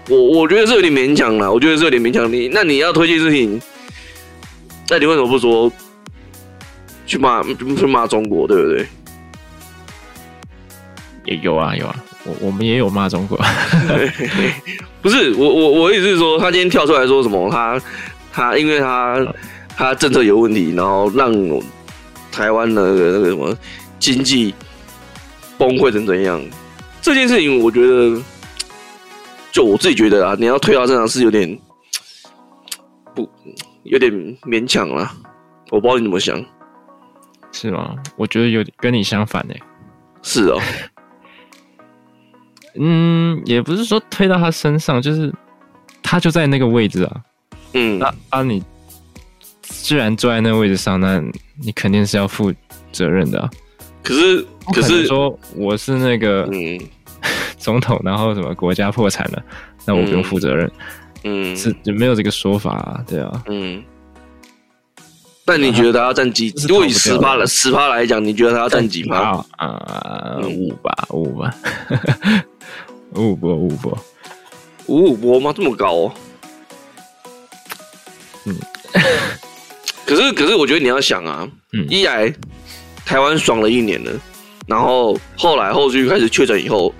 [0.09, 1.53] 我我觉得是有点勉强了。
[1.53, 2.29] 我觉得是有点勉强。
[2.33, 3.62] 你那你要推这件事情。
[4.88, 5.70] 那你为什么不说
[7.07, 8.87] 去骂去骂中国，对不对？
[11.27, 13.38] 也有啊，有啊，我我们也有骂中国。
[15.02, 17.50] 不是我我我意思是说，他今天跳出来说什么？
[17.50, 17.80] 他
[18.32, 19.26] 他因为他
[19.76, 21.32] 他政策有问题，然后让
[22.30, 23.56] 台湾的那个那个什么
[23.98, 24.54] 经济
[25.58, 26.42] 崩溃成怎样？
[27.00, 28.20] 这件事情，我觉得，
[29.50, 31.58] 就我自己觉得啊，你要退到正常是有点
[33.14, 33.28] 不。
[33.85, 35.11] 有点勉强了，
[35.68, 36.40] 我不知道你怎么想，
[37.50, 37.96] 是吗？
[38.14, 39.54] 我觉得有跟你相反呢。
[40.22, 40.61] 是哦，
[42.74, 45.32] 嗯，也不是说推到他身上，就是
[46.02, 47.16] 他就在那个位置啊。
[47.74, 48.62] 嗯，那啊，你
[49.62, 51.22] 既然坐在那个位置上，那
[51.61, 52.52] 你肯定是要负
[52.92, 53.50] 责任的啊。
[54.02, 56.78] 可是，可是说我是那个嗯
[57.58, 59.42] 总统，然后什么国家破产了，
[59.87, 60.66] 那我不用负责任。
[61.24, 63.04] 嗯嗯，是有没有这个说法啊？
[63.06, 63.82] 对啊，嗯。
[65.44, 66.55] 但你觉得他要占几？
[66.68, 69.44] 如果以十趴了，十趴来讲，你觉得他要占几趴？
[69.57, 71.55] 啊，五吧，五吧，
[73.14, 73.98] 五波，五波，
[74.87, 75.52] 五五波吗？
[75.55, 76.12] 这么高哦？
[78.46, 78.57] 嗯。
[80.07, 82.33] 可是，可是，我觉得你要想啊，嗯，一来
[83.05, 84.12] 台湾爽了一年了，
[84.66, 86.94] 然后后来后续开始确诊以后，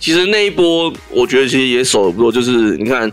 [0.00, 3.10] 其实那一波，我觉得其实也守得不错，就是你看。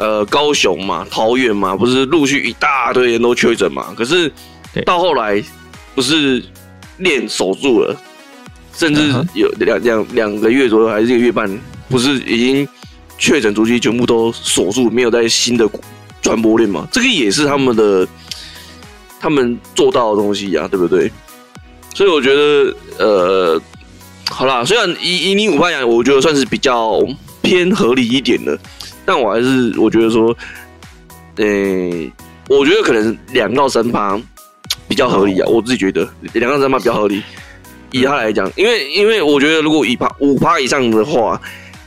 [0.00, 3.92] 呃，高雄嘛，桃园嘛，不是陆续一大堆人都确诊嘛？
[3.94, 4.32] 可是
[4.86, 5.44] 到后来，
[5.94, 6.42] 不是
[6.96, 7.94] 练守住了，
[8.72, 9.02] 甚至
[9.34, 11.46] 有两两两个月左右，还是一个月半，
[11.90, 12.66] 不是已经
[13.18, 15.68] 确诊足迹全部都锁住，没有在新的
[16.22, 16.88] 传播链嘛？
[16.90, 18.08] 这个也是他们的，
[19.20, 21.12] 他们做到的东西呀、啊，对不对？
[21.94, 23.62] 所以我觉得，呃，
[24.30, 26.98] 好啦，虽然以以你五趴讲，我觉得算是比较
[27.42, 28.58] 偏合理一点的。
[29.12, 30.28] 但我还是我觉得说，
[31.34, 32.12] 呃、欸，
[32.48, 34.16] 我觉得可能两到三趴
[34.86, 37.20] 比较合理啊，我自己觉得两到三趴比较合理。
[37.90, 41.42] 以他来讲，因为因为我觉得如果一趴五趴以上的话，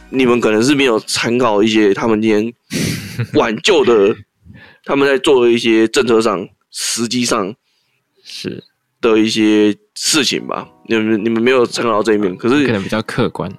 [0.09, 2.53] 你们可能是没有参考一些他们今天
[3.39, 4.13] 挽救的，
[4.83, 7.55] 他们在做的一些政策上，实际上
[8.21, 8.61] 是
[8.99, 10.67] 的一些事情吧。
[10.89, 13.49] 你们你们没有参考到这一面，可是可能比较客观。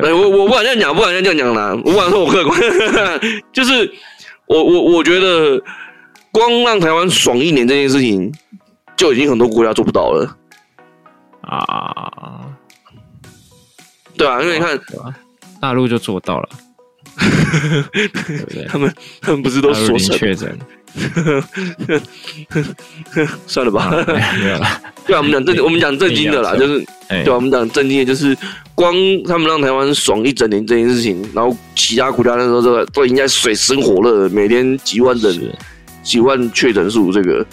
[0.00, 2.60] 对，我我不敢这样讲，不敢这样讲啦，我不敢说我客观，
[3.52, 3.92] 就是
[4.46, 5.62] 我我我觉得，
[6.32, 8.32] 光让台湾爽一年这件事情，
[8.96, 10.36] 就已经很多国家做不到了
[11.42, 12.46] 啊。
[14.16, 14.78] 对啊，因为你看，
[15.60, 16.48] 大陆就做到了，
[17.16, 20.56] 对 对他们他们不是都说确诊？
[23.46, 24.66] 算了吧，没有了。
[25.06, 28.36] 对啊，我们讲正，我们讲正经的啦，就是，对啊，我们讲正经的，就是
[28.74, 28.94] 光
[29.26, 35.52] 他们让台湾爽一整年这件事情，然后其他国家那时候这个都应该水深火热，每天几万人、
[36.02, 37.44] 几万确诊数，这个，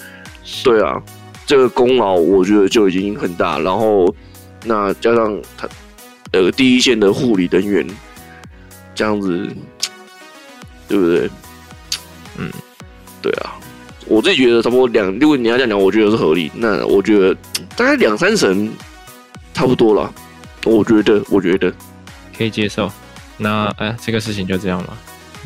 [0.64, 1.02] 对啊，
[1.48, 3.58] 这个功劳我觉得就已经很大。
[3.60, 4.14] 然后
[4.66, 5.68] 那加上他
[6.32, 7.86] 呃第一线的护理人员，
[8.96, 9.48] 这样子，
[10.88, 11.30] 对不对？
[12.38, 12.52] 嗯。
[13.22, 13.54] 对啊，
[14.08, 16.52] 我自己觉得差不多两，如果你要这样讲，我觉得是合理。
[16.56, 17.36] 那我觉得
[17.78, 18.68] 大概两三成
[19.54, 20.12] 差不多了。
[20.66, 21.72] 我觉得，我觉得
[22.36, 22.92] 可以接受。
[23.38, 24.98] 那哎，这个事情就这样了。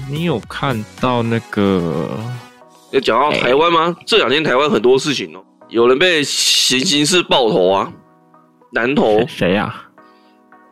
[0.10, 2.10] 你有看到那个
[2.92, 3.94] 要讲到台湾吗？
[3.98, 7.92] 欸、这两天台湾很多事情哦，有人被行刑式爆头啊，
[8.72, 9.84] 南投谁呀？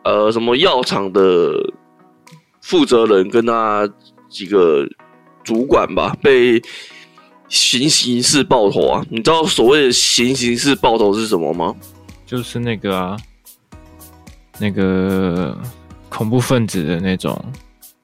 [0.04, 1.52] 啊、呃，什么药厂的
[2.64, 3.88] 负责人跟他
[4.28, 4.86] 几个
[5.44, 6.60] 主管吧被。
[7.46, 9.06] 行刑式爆头啊！
[9.10, 11.76] 你知道所谓的行刑式爆头是什么吗？
[12.26, 13.16] 就是那个啊，
[14.58, 15.56] 那个
[16.08, 17.38] 恐怖分子的那种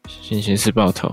[0.06, 1.10] 行刑式爆头，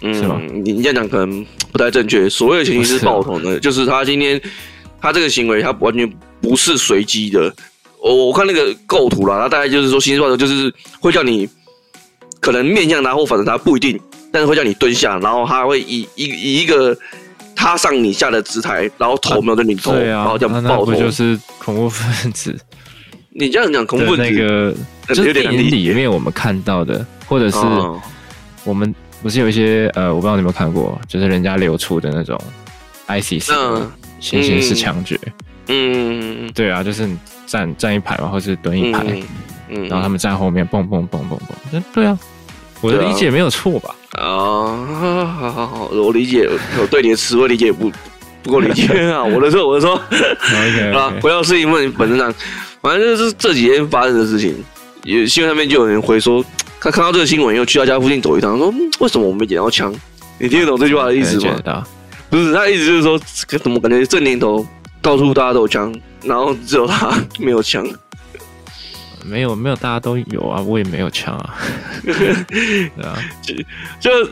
[0.00, 0.64] 嗯？
[0.64, 2.30] 你你这样讲可能不太正确。
[2.30, 4.40] 所谓的行刑式爆头呢，是 就是他今天
[5.00, 6.08] 他这个行为，他完全
[6.40, 7.52] 不是随机的。
[8.00, 11.46] 我我看那个构图啦，他大概就是说，行刑式爆头就是会叫你
[12.46, 14.00] 可能面向他或反正他不一定，
[14.32, 16.96] 但是会叫你蹲下，然后他会以一以一个。
[17.58, 22.54] 他上你下的姿态，然后头没有对你头，啊啊、然后这样爆头，就是恐怖分子？
[23.30, 24.74] 你这样讲恐怖分子那个，
[25.08, 27.56] 就是电影里面我们看到的，或者是
[28.62, 32.38] 我们不是有一些呃，我不知道你有没有看过，就是人家流出的那种
[33.08, 33.50] ISIS
[34.20, 35.18] 行刑式枪决，
[35.68, 37.08] 嗯，对啊，就是
[37.46, 39.22] 站站一排嘛，或是蹲一排，嗯，
[39.70, 39.88] 嗯。
[39.88, 41.38] 然后他们站后面蹦蹦蹦蹦
[41.72, 42.18] 蹦，对啊，
[42.80, 43.94] 我的理解没有错吧？
[44.12, 46.48] 啊，好好好，我理解，
[46.80, 47.90] 我对你的词汇理解不
[48.42, 49.24] 不够理解啊！
[49.24, 49.94] 我的错，我的错。
[50.96, 52.32] 啊，回到事情问本身上，
[52.80, 54.54] 反正就是这几天发生的事情，
[55.04, 56.44] 有新闻上面就有人回说，
[56.80, 59.92] 他看到这个新闻又去他家附近走一趟，说为什么我没捡到枪？
[60.38, 61.84] 你听得懂这句话的意思吗？
[62.28, 63.18] 不是，他的意思就是说，
[63.58, 64.66] 怎么感觉这年头
[65.00, 67.86] 到处大家都有枪，然后只有他没有枪。
[69.28, 71.54] 没有没有，大家都有啊，我也没有枪啊，
[72.04, 72.28] 对
[73.04, 73.54] 啊， 就
[74.00, 74.30] 就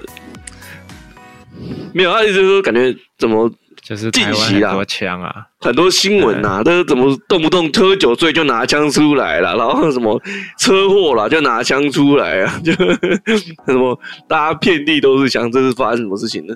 [1.93, 3.51] 没有，他意思就是说感觉怎么
[3.83, 10.21] 就是近期啊，很多枪啊，很多新闻啊，都是怎么动不动喝酒醉就拿枪出来了，然后什么
[10.59, 12.73] 车祸了就拿枪出来啊，就
[13.67, 16.55] 什么大家遍地都是枪，这是发生什么事情呢？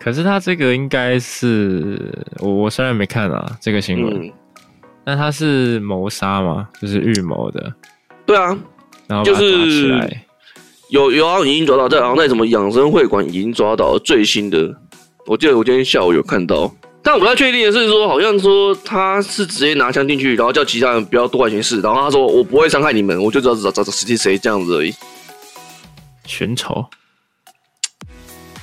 [0.00, 1.98] 可是他这个应该是
[2.40, 4.14] 我我虽然没看啊这个新闻。
[4.14, 4.32] 嗯
[5.06, 6.68] 那他是谋杀吗？
[6.80, 7.74] 就是预谋的。
[8.24, 8.56] 对啊，
[9.06, 10.10] 然后就是
[10.88, 14.74] 有有好像已经抓到，在然后在什么养生会馆已经抓到了最新的。
[15.26, 24.94] 我记得我今天下午有看到，但我不太确定的是说，好像说他是直接拿枪进去，然后叫其他人不要多管闲事，然后他说我不会伤害你们，我就知道找找找谁谁谁这样子而已。
[26.24, 26.82] 寻仇，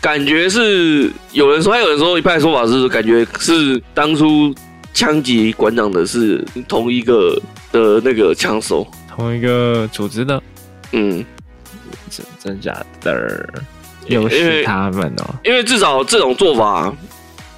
[0.01, 4.51] 感觉是有人说，还有人说一派说法是感觉是当初。
[5.01, 7.35] 枪击馆长的是同一个
[7.71, 10.39] 的那个枪手，同一个组织的，
[10.91, 11.25] 嗯，
[12.11, 13.49] 真真假的，
[14.05, 15.33] 又是他们哦。
[15.43, 16.93] 因为至少这种做法，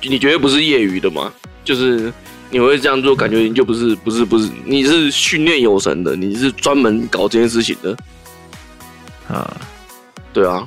[0.04, 1.30] 你绝对不是业余的嘛，
[1.66, 2.14] 就是
[2.50, 7.98] 你会这样做，感觉你就不是不是不是，你是训练有神的，你是专门搞这件事情的。
[9.28, 9.58] 啊，
[10.32, 10.66] 对啊，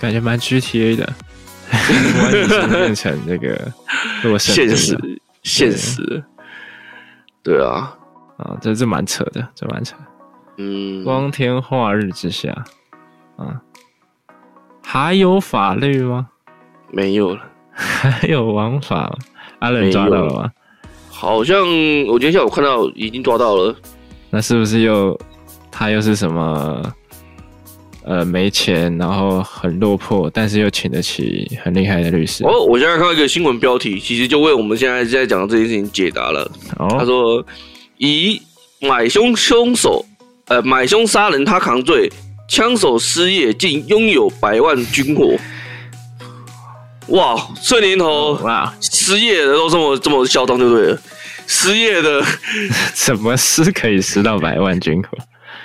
[0.00, 1.12] 感觉蛮 GTA 的。
[1.70, 3.72] 完全变成这个
[4.38, 6.22] 现实，现实，
[7.42, 7.96] 对啊，
[8.36, 9.96] 啊，这这蛮扯的，这蛮扯。
[10.58, 12.52] 嗯，光天化日之下，
[13.36, 13.60] 啊，
[14.84, 16.28] 还有法律吗？
[16.92, 17.40] 没有了，
[17.72, 19.16] 还有王法吗？
[19.60, 20.50] 阿伦抓到了吗？
[21.08, 21.58] 好像
[22.06, 23.74] 我今天下午看到已经抓到了，
[24.30, 25.18] 那是不是又
[25.70, 26.82] 他又是什么？
[28.02, 32.42] 呃，没钱，然后很落魄，但是又请得起很厉害的律师。
[32.44, 36.50] 哦，我现在看到一个新闻标题，其实就为我们现在在讲的这件事情解答了。
[36.78, 37.44] 哦，他说
[37.98, 38.40] 以
[38.80, 40.04] 买凶凶手，
[40.46, 42.10] 呃，买凶杀人他扛罪，
[42.48, 45.36] 枪手失业竟拥有百万军火。
[47.08, 50.96] 哇，这年头哇，失业的都这么这么嚣张，对不对？
[51.46, 52.24] 失业的，
[52.94, 55.18] 什么失可以失到百万军火？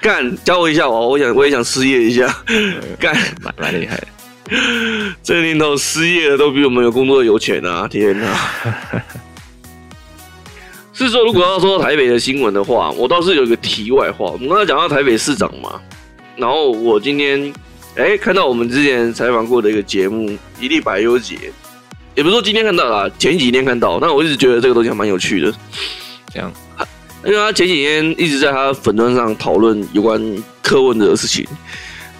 [0.05, 2.31] 干，教我一下我，我想我也想失业一下。
[2.99, 4.07] 干，蛮蛮厉害的。
[5.23, 7.87] 这年头失业的都比我们有工作的有钱啊！
[7.87, 8.51] 天哪！
[10.93, 14.27] 是说，如果要说台北的新闻的话，我倒是有一个题外话。
[14.27, 15.81] 我们刚才讲到台北市长嘛，
[16.35, 17.51] 然后我今天
[17.95, 21.35] 哎看到我们之前采访过的一个节目《一粒百优姐》，
[22.13, 25.51] 也不是说今天看到啦，前几天看到，但我一直觉得这个东西还蛮有趣的。
[26.31, 26.53] 这样，
[27.25, 30.21] 因为他前几天一直在他粉钻上讨论有关
[30.61, 31.45] 柯文哲的事情，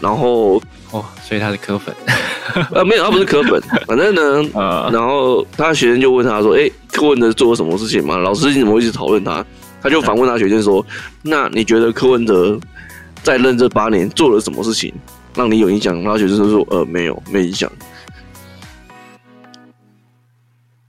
[0.02, 0.62] 然后。
[0.92, 1.94] 哦，所以他是柯粉，
[2.72, 4.22] 呃，没有，他不是柯粉，反正呢，
[4.54, 8.16] 呃，然后他学生就问他说：“哎、欸，柯文哲做了什么事情嘛？
[8.16, 9.44] 老师你怎么会一直讨论他？”
[9.82, 10.86] 他就反问他学生说
[11.22, 12.58] ：“那你觉得柯文哲
[13.24, 14.94] 在任这八年做了什么事情
[15.34, 17.70] 让你有印象？”然后学生就说：“呃，没有，没印象。”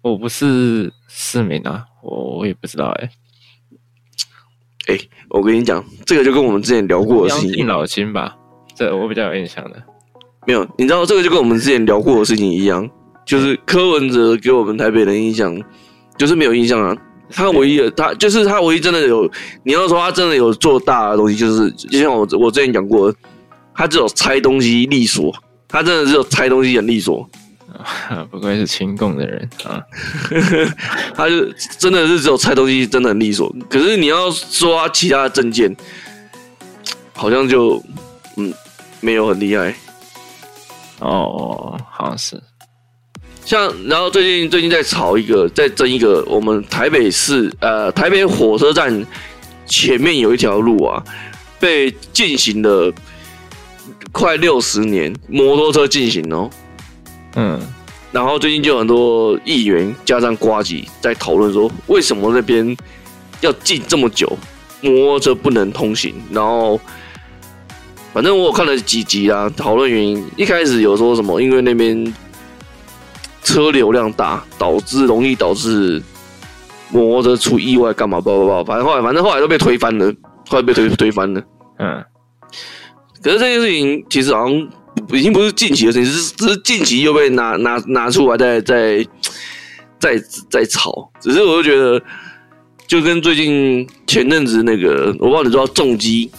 [0.02, 3.10] 我不是市民啊，我我也不知道哎、欸。
[4.86, 8.34] 哎、欸，我跟你讲，这个就跟我们之前聊过的事情，应老亲吧，
[8.74, 9.82] 这我比较有印象的。
[10.46, 12.88] 没有，你知道这个就跟我们之前聊过的事情一样，
[13.24, 15.60] 就是柯文哲给我们台北的印象
[16.16, 16.96] 就是没有印象啊。
[17.28, 19.28] 他唯一的，他就是他唯一真的有，
[19.64, 23.12] 你要说他真的有做大的东西，就是就像我我之前讲过，
[23.74, 25.34] 他只有拆东西利索，
[25.66, 27.28] 他真的只有拆东西很利索。
[28.30, 29.82] 不愧是清共的人啊，
[31.14, 31.46] 他就
[31.78, 33.54] 真的是只有拆东西真的很利索。
[33.68, 35.74] 可是你要说他其他的证件，
[37.12, 37.82] 好像就
[38.36, 38.52] 嗯
[39.00, 39.74] 没有很厉害。
[40.98, 42.42] 哦，好像是，
[43.44, 49.06] 像然后最近最近在炒一个，在争一个，我们台北市呃台北火车站
[49.66, 51.04] 前面有一条路啊，
[51.60, 52.92] 被禁行了
[54.10, 56.50] 快六十年，摩托车禁行哦，
[57.34, 57.60] 嗯，
[58.16, 62.74] 然后最近就有很多议员加上瓜吉在讨论说，为什么那边
[63.42, 64.26] 要禁这么久，
[64.80, 66.80] 摩托车不能通行，然后。
[68.14, 70.26] 反正我有看了几集啊，讨论原因。
[70.38, 72.14] 一开始有说什么，因为那边
[73.42, 76.02] 车流量大，导致容易导致
[76.88, 78.18] 摩托车出意外，干嘛？
[78.18, 80.10] 不不不，反正后来，反正后来都被推翻了，
[80.48, 81.42] 后来被推推翻了。
[81.78, 82.02] 嗯。
[83.22, 84.68] 可是这件事情其实好像
[85.12, 89.06] 已经不是近期的事情，是只是近期又被拿拿拿出来在在
[89.98, 90.18] 在
[90.50, 91.10] 在炒。
[91.20, 92.02] 只是我就觉得，
[92.86, 96.30] 就跟最近前阵子那个，我不知道你知道重击。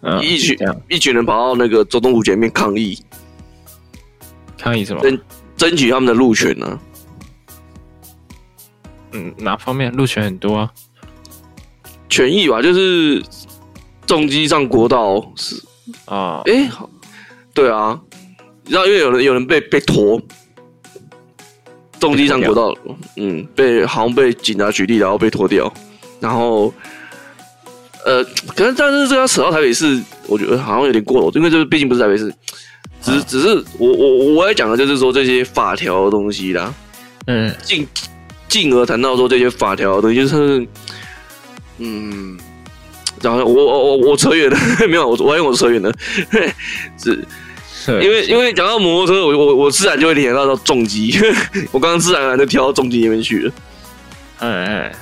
[0.00, 0.56] 嗯、一群
[0.88, 2.96] 一群人跑到那个总统府前面抗议，
[4.56, 5.02] 抗议什么？
[5.02, 5.20] 争
[5.56, 6.78] 争取他们的路权呢、啊？
[9.10, 10.70] 嗯，哪方面路权很多啊？
[12.08, 13.20] 权益吧，就是
[14.06, 15.60] 重击上国道是
[16.04, 16.70] 啊，哎、欸，
[17.58, 18.00] 对啊，
[18.64, 20.20] 你知道因为有人有人被被拖，
[21.98, 22.72] 重机上国道，
[23.16, 25.72] 嗯，被好像被警察取缔，然后被拖掉，
[26.20, 26.72] 然后。
[28.06, 32.32] 呃，可能但是这个扯到台北市，我觉得好像有点过了，因为这毕竟不是台北市，
[33.02, 36.72] 只是只是我我我要讲的就是说这些法条的东西啦，
[37.26, 37.86] 嗯，进
[38.48, 40.66] 进而谈到说这些法条的东西，就是
[41.78, 42.38] 嗯，
[43.20, 44.56] 然后我我我我扯远了，
[44.88, 45.92] 没有，我我因为我扯远了，
[46.96, 47.26] 是，
[48.02, 51.18] 因为因为讲到摩托车，我我我自然就会联想到重机，
[51.72, 53.52] 我刚刚自然而然就跳到重机那边去了，
[54.40, 54.92] 嗯嗯，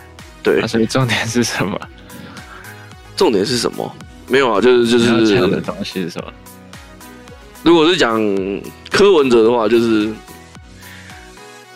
[0.42, 1.78] 对，所以重点是什么？
[3.16, 3.96] 重点是什么？
[4.28, 6.32] 没有啊，就是就是讲的东西是什么？
[7.62, 8.20] 如果是讲
[8.90, 10.12] 柯文哲的话，就是，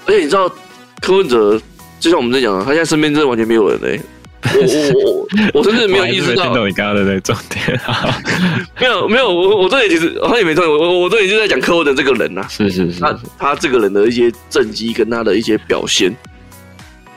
[0.06, 0.48] 而且你知道
[1.00, 1.60] 柯文哲，
[1.98, 4.02] 就像我们在讲，他现在身边真的完全没有人嘞、欸。
[4.42, 4.60] 我
[5.04, 7.80] 我我我甚至 没有意识到你刚刚的那个重点。
[8.80, 10.70] 没有没有，我我这里其实好像也没重点。
[10.70, 16.14] 我我我这里就在讲柯文哲这个人呐、啊，是是是，他他这个人的一些政绩跟他的一些表现，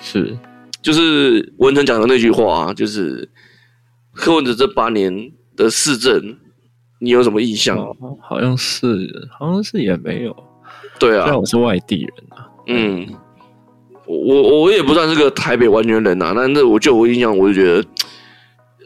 [0.02, 0.36] 是
[0.82, 3.30] 就是文成讲的那句话啊，就是。
[4.16, 6.38] 柯文哲这八年的市政，
[7.00, 7.76] 你有什么印象？
[7.76, 9.10] 哦、好像是，
[9.40, 10.36] 好像是也没有。
[11.00, 12.46] 对啊，我是外地人啊。
[12.68, 13.08] 嗯，
[14.06, 17.86] 我我也不算是个台北完全人呐、啊，但是我就我印象，我就觉得，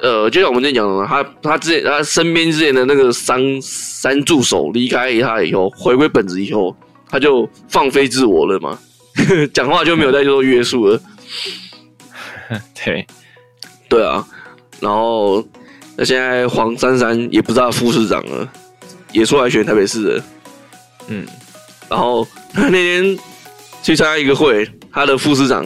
[0.02, 6.76] 呃，就像我们之前讲的嘛，他他之前他身边之前的那个三三助手离开他以后，回归本职以后，
[7.10, 8.78] 他就放飞自我了嘛，
[9.54, 11.00] 讲话就没有再做约束了。
[12.86, 13.06] 对，
[13.89, 14.26] 对啊。
[14.80, 15.44] 然后，
[15.96, 18.48] 那现在黄珊珊也不知道副市长了，
[19.12, 20.24] 也出来选台北市了。
[21.08, 21.26] 嗯，
[21.89, 23.18] 然后他 那天
[23.82, 25.64] 去参加一个会，他的副市长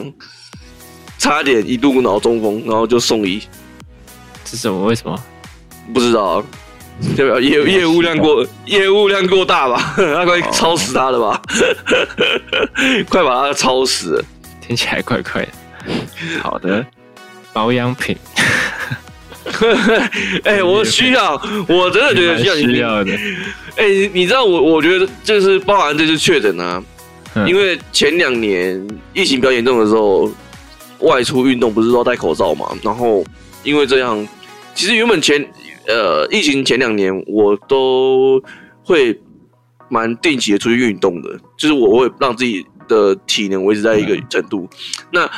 [1.18, 3.40] 差点一度脑中风，然后就送医。
[4.44, 4.84] 是什么？
[4.84, 5.18] 为什么？
[5.94, 6.44] 不知道，
[7.16, 9.94] 代表业业务量过业务量过大吧？
[9.96, 11.40] 他快超死他了吧？
[13.08, 14.24] 快把他超死了！
[14.60, 15.48] 听起来怪怪的。
[16.42, 16.84] 好的，
[17.54, 18.14] 保养品。
[20.44, 23.12] 哎、欸，我需要，我真的觉得需要，需要的。
[23.76, 26.82] 哎、欸，你知道我，我觉得就是包含这次确诊啊，
[27.34, 30.30] 嗯、因为前两年疫情比较严重的时候，
[31.00, 32.70] 外出运动不是都要戴口罩嘛？
[32.82, 33.24] 然后
[33.64, 34.26] 因为这样，
[34.74, 35.44] 其实原本前
[35.86, 38.42] 呃疫情前两年我都
[38.84, 39.18] 会
[39.88, 44.60] 蛮定期的出去运动的，就是我会让自己的体能维持在一个程度。
[44.62, 44.68] 嗯、
[45.12, 45.30] 那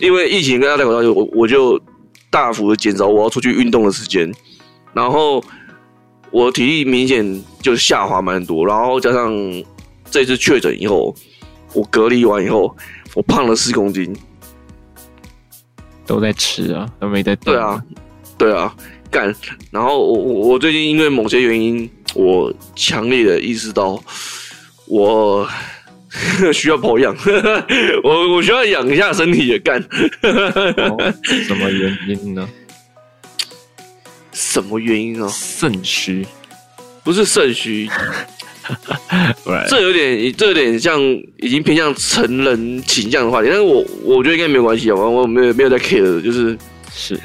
[0.00, 1.80] 因为疫情跟大家戴口罩，我我就。
[2.30, 4.30] 大幅的减少我要出去运动的时间，
[4.92, 5.42] 然后
[6.30, 9.34] 我体力明显就下滑蛮多，然后加上
[10.10, 11.14] 这次确诊以后，
[11.74, 12.76] 我隔离完以后，
[13.14, 14.16] 我胖了四公斤，
[16.06, 17.52] 都在吃啊，都没在动。
[17.52, 17.84] 对啊，
[18.38, 18.74] 对啊，
[19.10, 19.34] 干。
[19.70, 24.02] 然后我我我最近因为某些原因，我强烈的意识到
[24.86, 25.48] 我。
[26.54, 27.14] 需要保养，
[28.02, 29.78] 我我需要养一下身体也干。
[30.22, 31.14] 哦，
[31.46, 32.48] 什么原因呢？
[34.32, 35.28] 什么原因啊？
[35.28, 36.26] 肾虚，
[37.04, 37.90] 不是肾虚，
[39.68, 41.00] 这有点，这有点像
[41.38, 43.48] 已经偏向成人倾向的话题。
[43.48, 46.58] 但是我我觉得应该没有关系啊，我我没有没有在 care 的，就是
[46.92, 47.18] 是，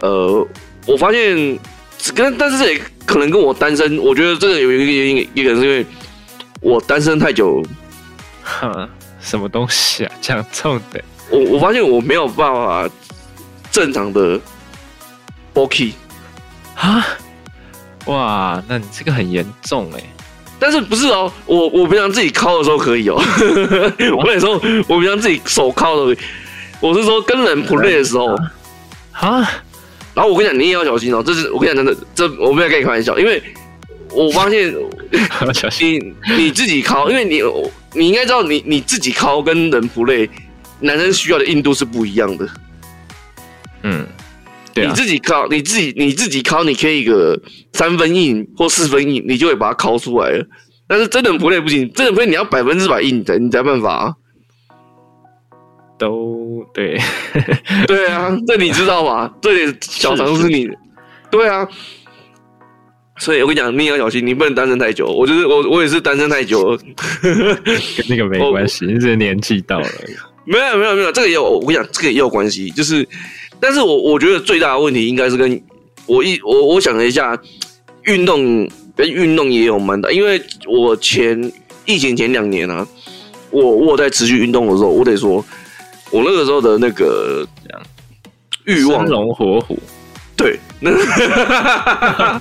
[0.00, 0.46] 呃，
[0.86, 1.58] 我发现
[2.14, 5.86] 跟但是这也可能跟我单身，我觉得这个有一个原因，也可能是因为。
[6.60, 7.62] 我单身太久，
[8.42, 8.88] 哈，
[9.22, 10.12] 什么东西啊？
[10.20, 11.00] 这样重的，
[11.30, 12.90] 我我发现我没有办法
[13.70, 14.40] 正常的
[15.54, 15.92] booking
[16.74, 17.06] 啊！
[18.08, 20.02] 哇，那你这个很严重哎。
[20.58, 21.32] 但是不是哦？
[21.46, 23.14] 我我平常自己敲的时候可以哦。
[24.16, 24.54] 我跟你说，
[24.88, 26.16] 我平常自己手敲的，
[26.80, 28.34] 我是说跟人 play 的时候
[29.12, 29.48] 啊。
[30.14, 31.22] 然后我跟你讲，你也要小心哦。
[31.24, 33.42] 这是我跟你讲真的，这我没有跟你开玩笑，因为。
[34.10, 34.74] 我发现
[35.82, 37.42] 你你自己敲，因为你
[37.92, 40.26] 你应该知道，你你自己敲跟人 play，
[40.80, 42.48] 男生需要的硬度是不一样的。
[43.82, 44.06] 嗯，
[44.78, 47.40] 对啊，你自己考，你自己你自己考，你可以一个
[47.72, 50.46] 三分硬或四分硬，你就会把它敲出来了。
[50.86, 54.14] 但是真的不累不行，真人 play 你要百分之百硬的，你才办法啊。
[55.98, 56.96] 都对，
[57.88, 59.34] 对啊，这你知道吧？
[59.42, 60.68] 这点小常识你，
[61.30, 61.66] 对啊。
[63.20, 65.08] 所以我跟你讲，你也要小心，你不能单身太久。
[65.08, 66.78] 我就是我，我也是单身太久了，
[67.20, 69.88] 跟那个没关系， 你这年纪到了。
[70.44, 71.42] 没有没有没有，这个也有。
[71.42, 72.70] 我跟你讲，这个也有关系。
[72.70, 73.06] 就是，
[73.60, 75.60] 但是我我觉得最大的问题应该是跟
[76.06, 77.36] 我一我我想了一下，
[78.04, 80.10] 运动跟运动也有蛮大。
[80.10, 81.52] 因为我前
[81.84, 82.86] 疫情前两年啊，
[83.50, 85.44] 我我在持续运动的时候，我得说，
[86.10, 87.46] 我那个时候的那个
[88.64, 89.78] 欲望，生龙活虎。
[90.36, 92.40] 对，那哈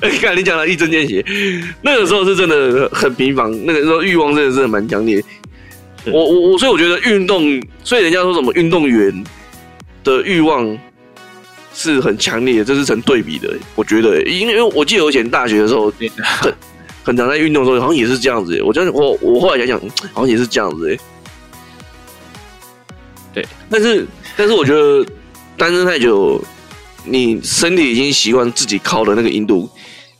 [0.00, 1.24] 哎，看你讲的一针见血，
[1.82, 5.22] 那个时候是真的很频繁，那个时候欲望真的是蛮强烈。
[6.06, 9.24] 我我我，所以我觉得运动，所以人家说什么运动员
[10.04, 10.78] 的欲望
[11.74, 13.52] 是很强烈的，这是成对比的。
[13.74, 15.92] 我觉得，因为我记得我以前大学的时候，
[16.24, 16.54] 很
[17.02, 18.62] 很常在运动的时候，好像也是这样子。
[18.62, 19.80] 我觉得我我后来想想，
[20.12, 20.98] 好像也是这样子。
[23.32, 25.04] 对，但是但是我觉得。
[25.56, 26.42] 单身太久，
[27.04, 29.68] 你身体已经习惯自己靠的那个硬度，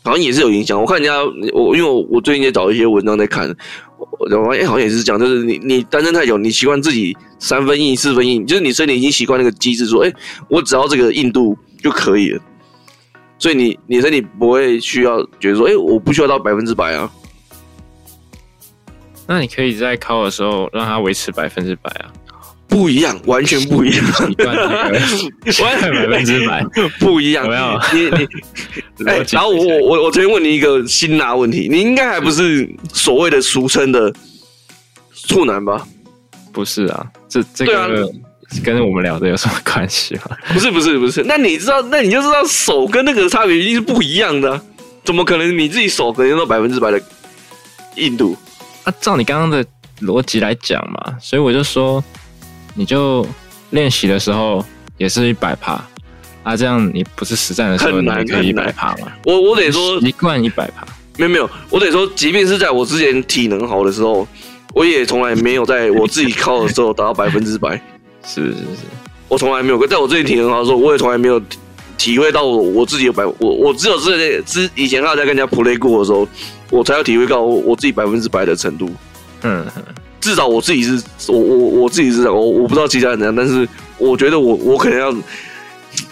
[0.02, 0.80] 好像也是有影响。
[0.80, 1.22] 我看人家，
[1.52, 3.54] 我因为我我最近在找一些文章在看，
[3.98, 10.12] 我发现好像也是这样，就是你你单身太久，你习惯自己三分硬四分硬，就是你身体已经习惯那个机制，说，哎，
[10.48, 12.42] 我只要这个硬度就可以了。
[13.38, 17.10] 所以你你身体不会需要觉得说，哎，我不需要到百分之百啊。
[19.26, 22.12] 那你可以在靠的时候让它维持百分之百啊。
[22.70, 24.04] 不一样，完全不一样，
[25.60, 26.64] 完全百分之百
[27.00, 27.46] 不一样。
[27.46, 34.12] 没有你你， 哎，然后我我我我昨天问你一个辛辣问题，你应该还不是所谓的俗称的
[35.26, 35.84] 处男吧？
[36.52, 38.08] 不是啊，这这个
[38.64, 40.36] 跟我们聊的有什么关系吗？
[40.54, 44.60] 不是不是不是，那你知道，那你就知道手跟那个差别一定是不一样的，
[45.04, 47.02] 怎么可能你自己手可能到百分之百的
[47.96, 48.36] 硬度？
[48.84, 49.64] 啊，照你刚刚的
[50.02, 52.02] 逻辑来讲嘛，所以我就说。
[52.80, 53.26] 你就
[53.70, 54.64] 练习的时候
[54.96, 55.78] 也是一百趴
[56.42, 59.12] 啊，这样你不是实战的时候你还可以一百趴吗？
[59.26, 60.86] 我我得说习惯一百趴，
[61.18, 64.26] 没有没有，我得说，即便是在我之前体能好的时候，
[64.72, 67.78] 我也从来没有在我自己靠的时候达到百分之百。
[68.24, 68.86] 是是是，
[69.28, 71.38] 我从来没有，在我自己体能好的时候，我也从来没有
[71.98, 76.26] 体会到我我自己有百，我我只有之前之以前还有在跟人家 play 过的时候，
[76.70, 78.90] 我才有体会到我自己百分之百的程度。
[79.42, 79.66] 嗯。
[80.20, 83.66] 至少我自己是，我我我自己是这样，我我不知道其他人怎样，但是
[83.98, 85.14] 我觉得我我可能要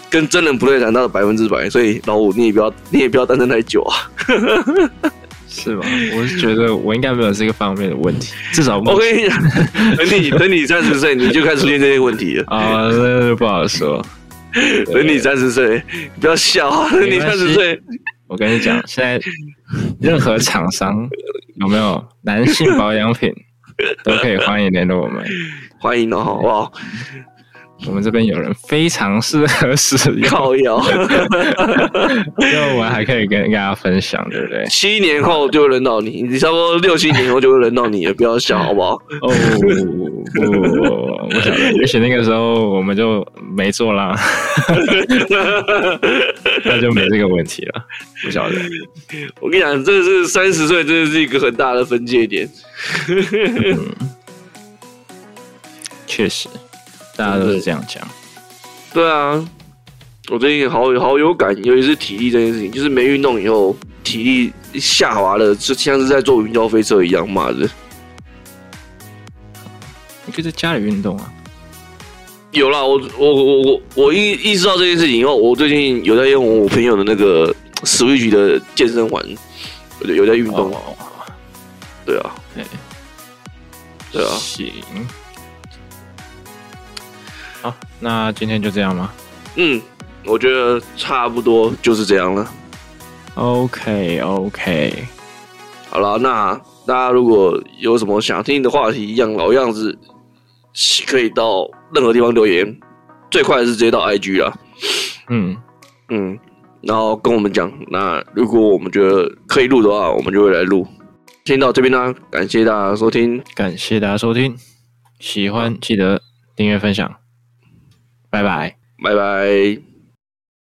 [0.09, 4.09] 跟真人不对谈到百分之百，所以老五你也不要你也不要单身太久啊。
[5.51, 5.83] 是吗？
[6.15, 9.43] 我是觉得我应该没有这个方面的问题，至少我跟你讲，
[9.97, 14.03] 等你等你三十岁，你就开始出现这些问题了 啊，那不好说。
[14.91, 15.79] 等你三十岁，
[16.19, 16.89] 不要笑啊！
[16.91, 17.79] 等你三十岁，
[18.27, 19.19] 我跟你讲，现在
[20.01, 21.07] 任何厂商
[21.57, 23.31] 有没有男性保养品，
[24.03, 25.25] 都可以欢迎联络我们，
[25.77, 26.71] 欢迎哦，好不好？
[27.87, 30.77] 我们这边有人非常适合使用，靠腰，
[32.39, 34.65] 因为我们还可以跟大家分享，对不对？
[34.67, 38.95] 七年后就轮到你，你差不多六七年后就会轮到你了，不要笑，好不好？
[39.21, 39.33] 哦，
[40.35, 40.39] 不，
[41.29, 43.25] 不晓得，也许那个时候我们就
[43.55, 44.13] 没做啦，
[46.65, 47.85] 那就没这个问题了，
[48.23, 48.55] 不晓得。
[49.39, 52.47] 我跟你讲，这是三十岁，这是一个很大的分界点。
[56.05, 56.49] 确实。
[57.19, 58.01] 大家都是这样讲，
[58.93, 59.45] 对啊，
[60.29, 67.69] 我最近好好有感，尤其是体力这件事情，就是没运动以后体力下滑了，就像是在坐云霄飞车一样，妈的！
[70.25, 71.29] 你可以在家里运动啊。
[72.51, 77.53] 有啦，我我我我我意意识到这件事情以后，我最近有在用我朋友的那个
[77.83, 79.21] Switch 的健身环，
[80.05, 80.71] 有在运动。
[80.73, 80.95] 哦、
[82.05, 82.63] 对啊，对，
[84.13, 84.71] 对啊，行。
[88.01, 89.11] 好，那今天就这样吗？
[89.55, 89.81] 嗯，
[90.25, 92.49] 我觉得差不多就是这样了。
[93.35, 94.93] OK，OK，
[95.89, 96.53] 好了，那
[96.85, 99.97] 大家如果有什么想听的话题，一样老样子，
[101.07, 102.79] 可以到任何地方留言。
[103.31, 104.51] 最快是直接到 IG 啦。
[105.29, 105.55] 嗯
[106.09, 106.39] 嗯，
[106.81, 107.71] 然后跟我们讲。
[107.89, 110.87] 那如果我们觉得可以录的话，我们就会来录。
[111.45, 114.55] 听到这边呢，感谢大家收听，感谢大家收听，
[115.19, 116.21] 喜欢记得
[116.55, 117.18] 订阅分享。
[118.29, 119.88] 拜拜，拜拜。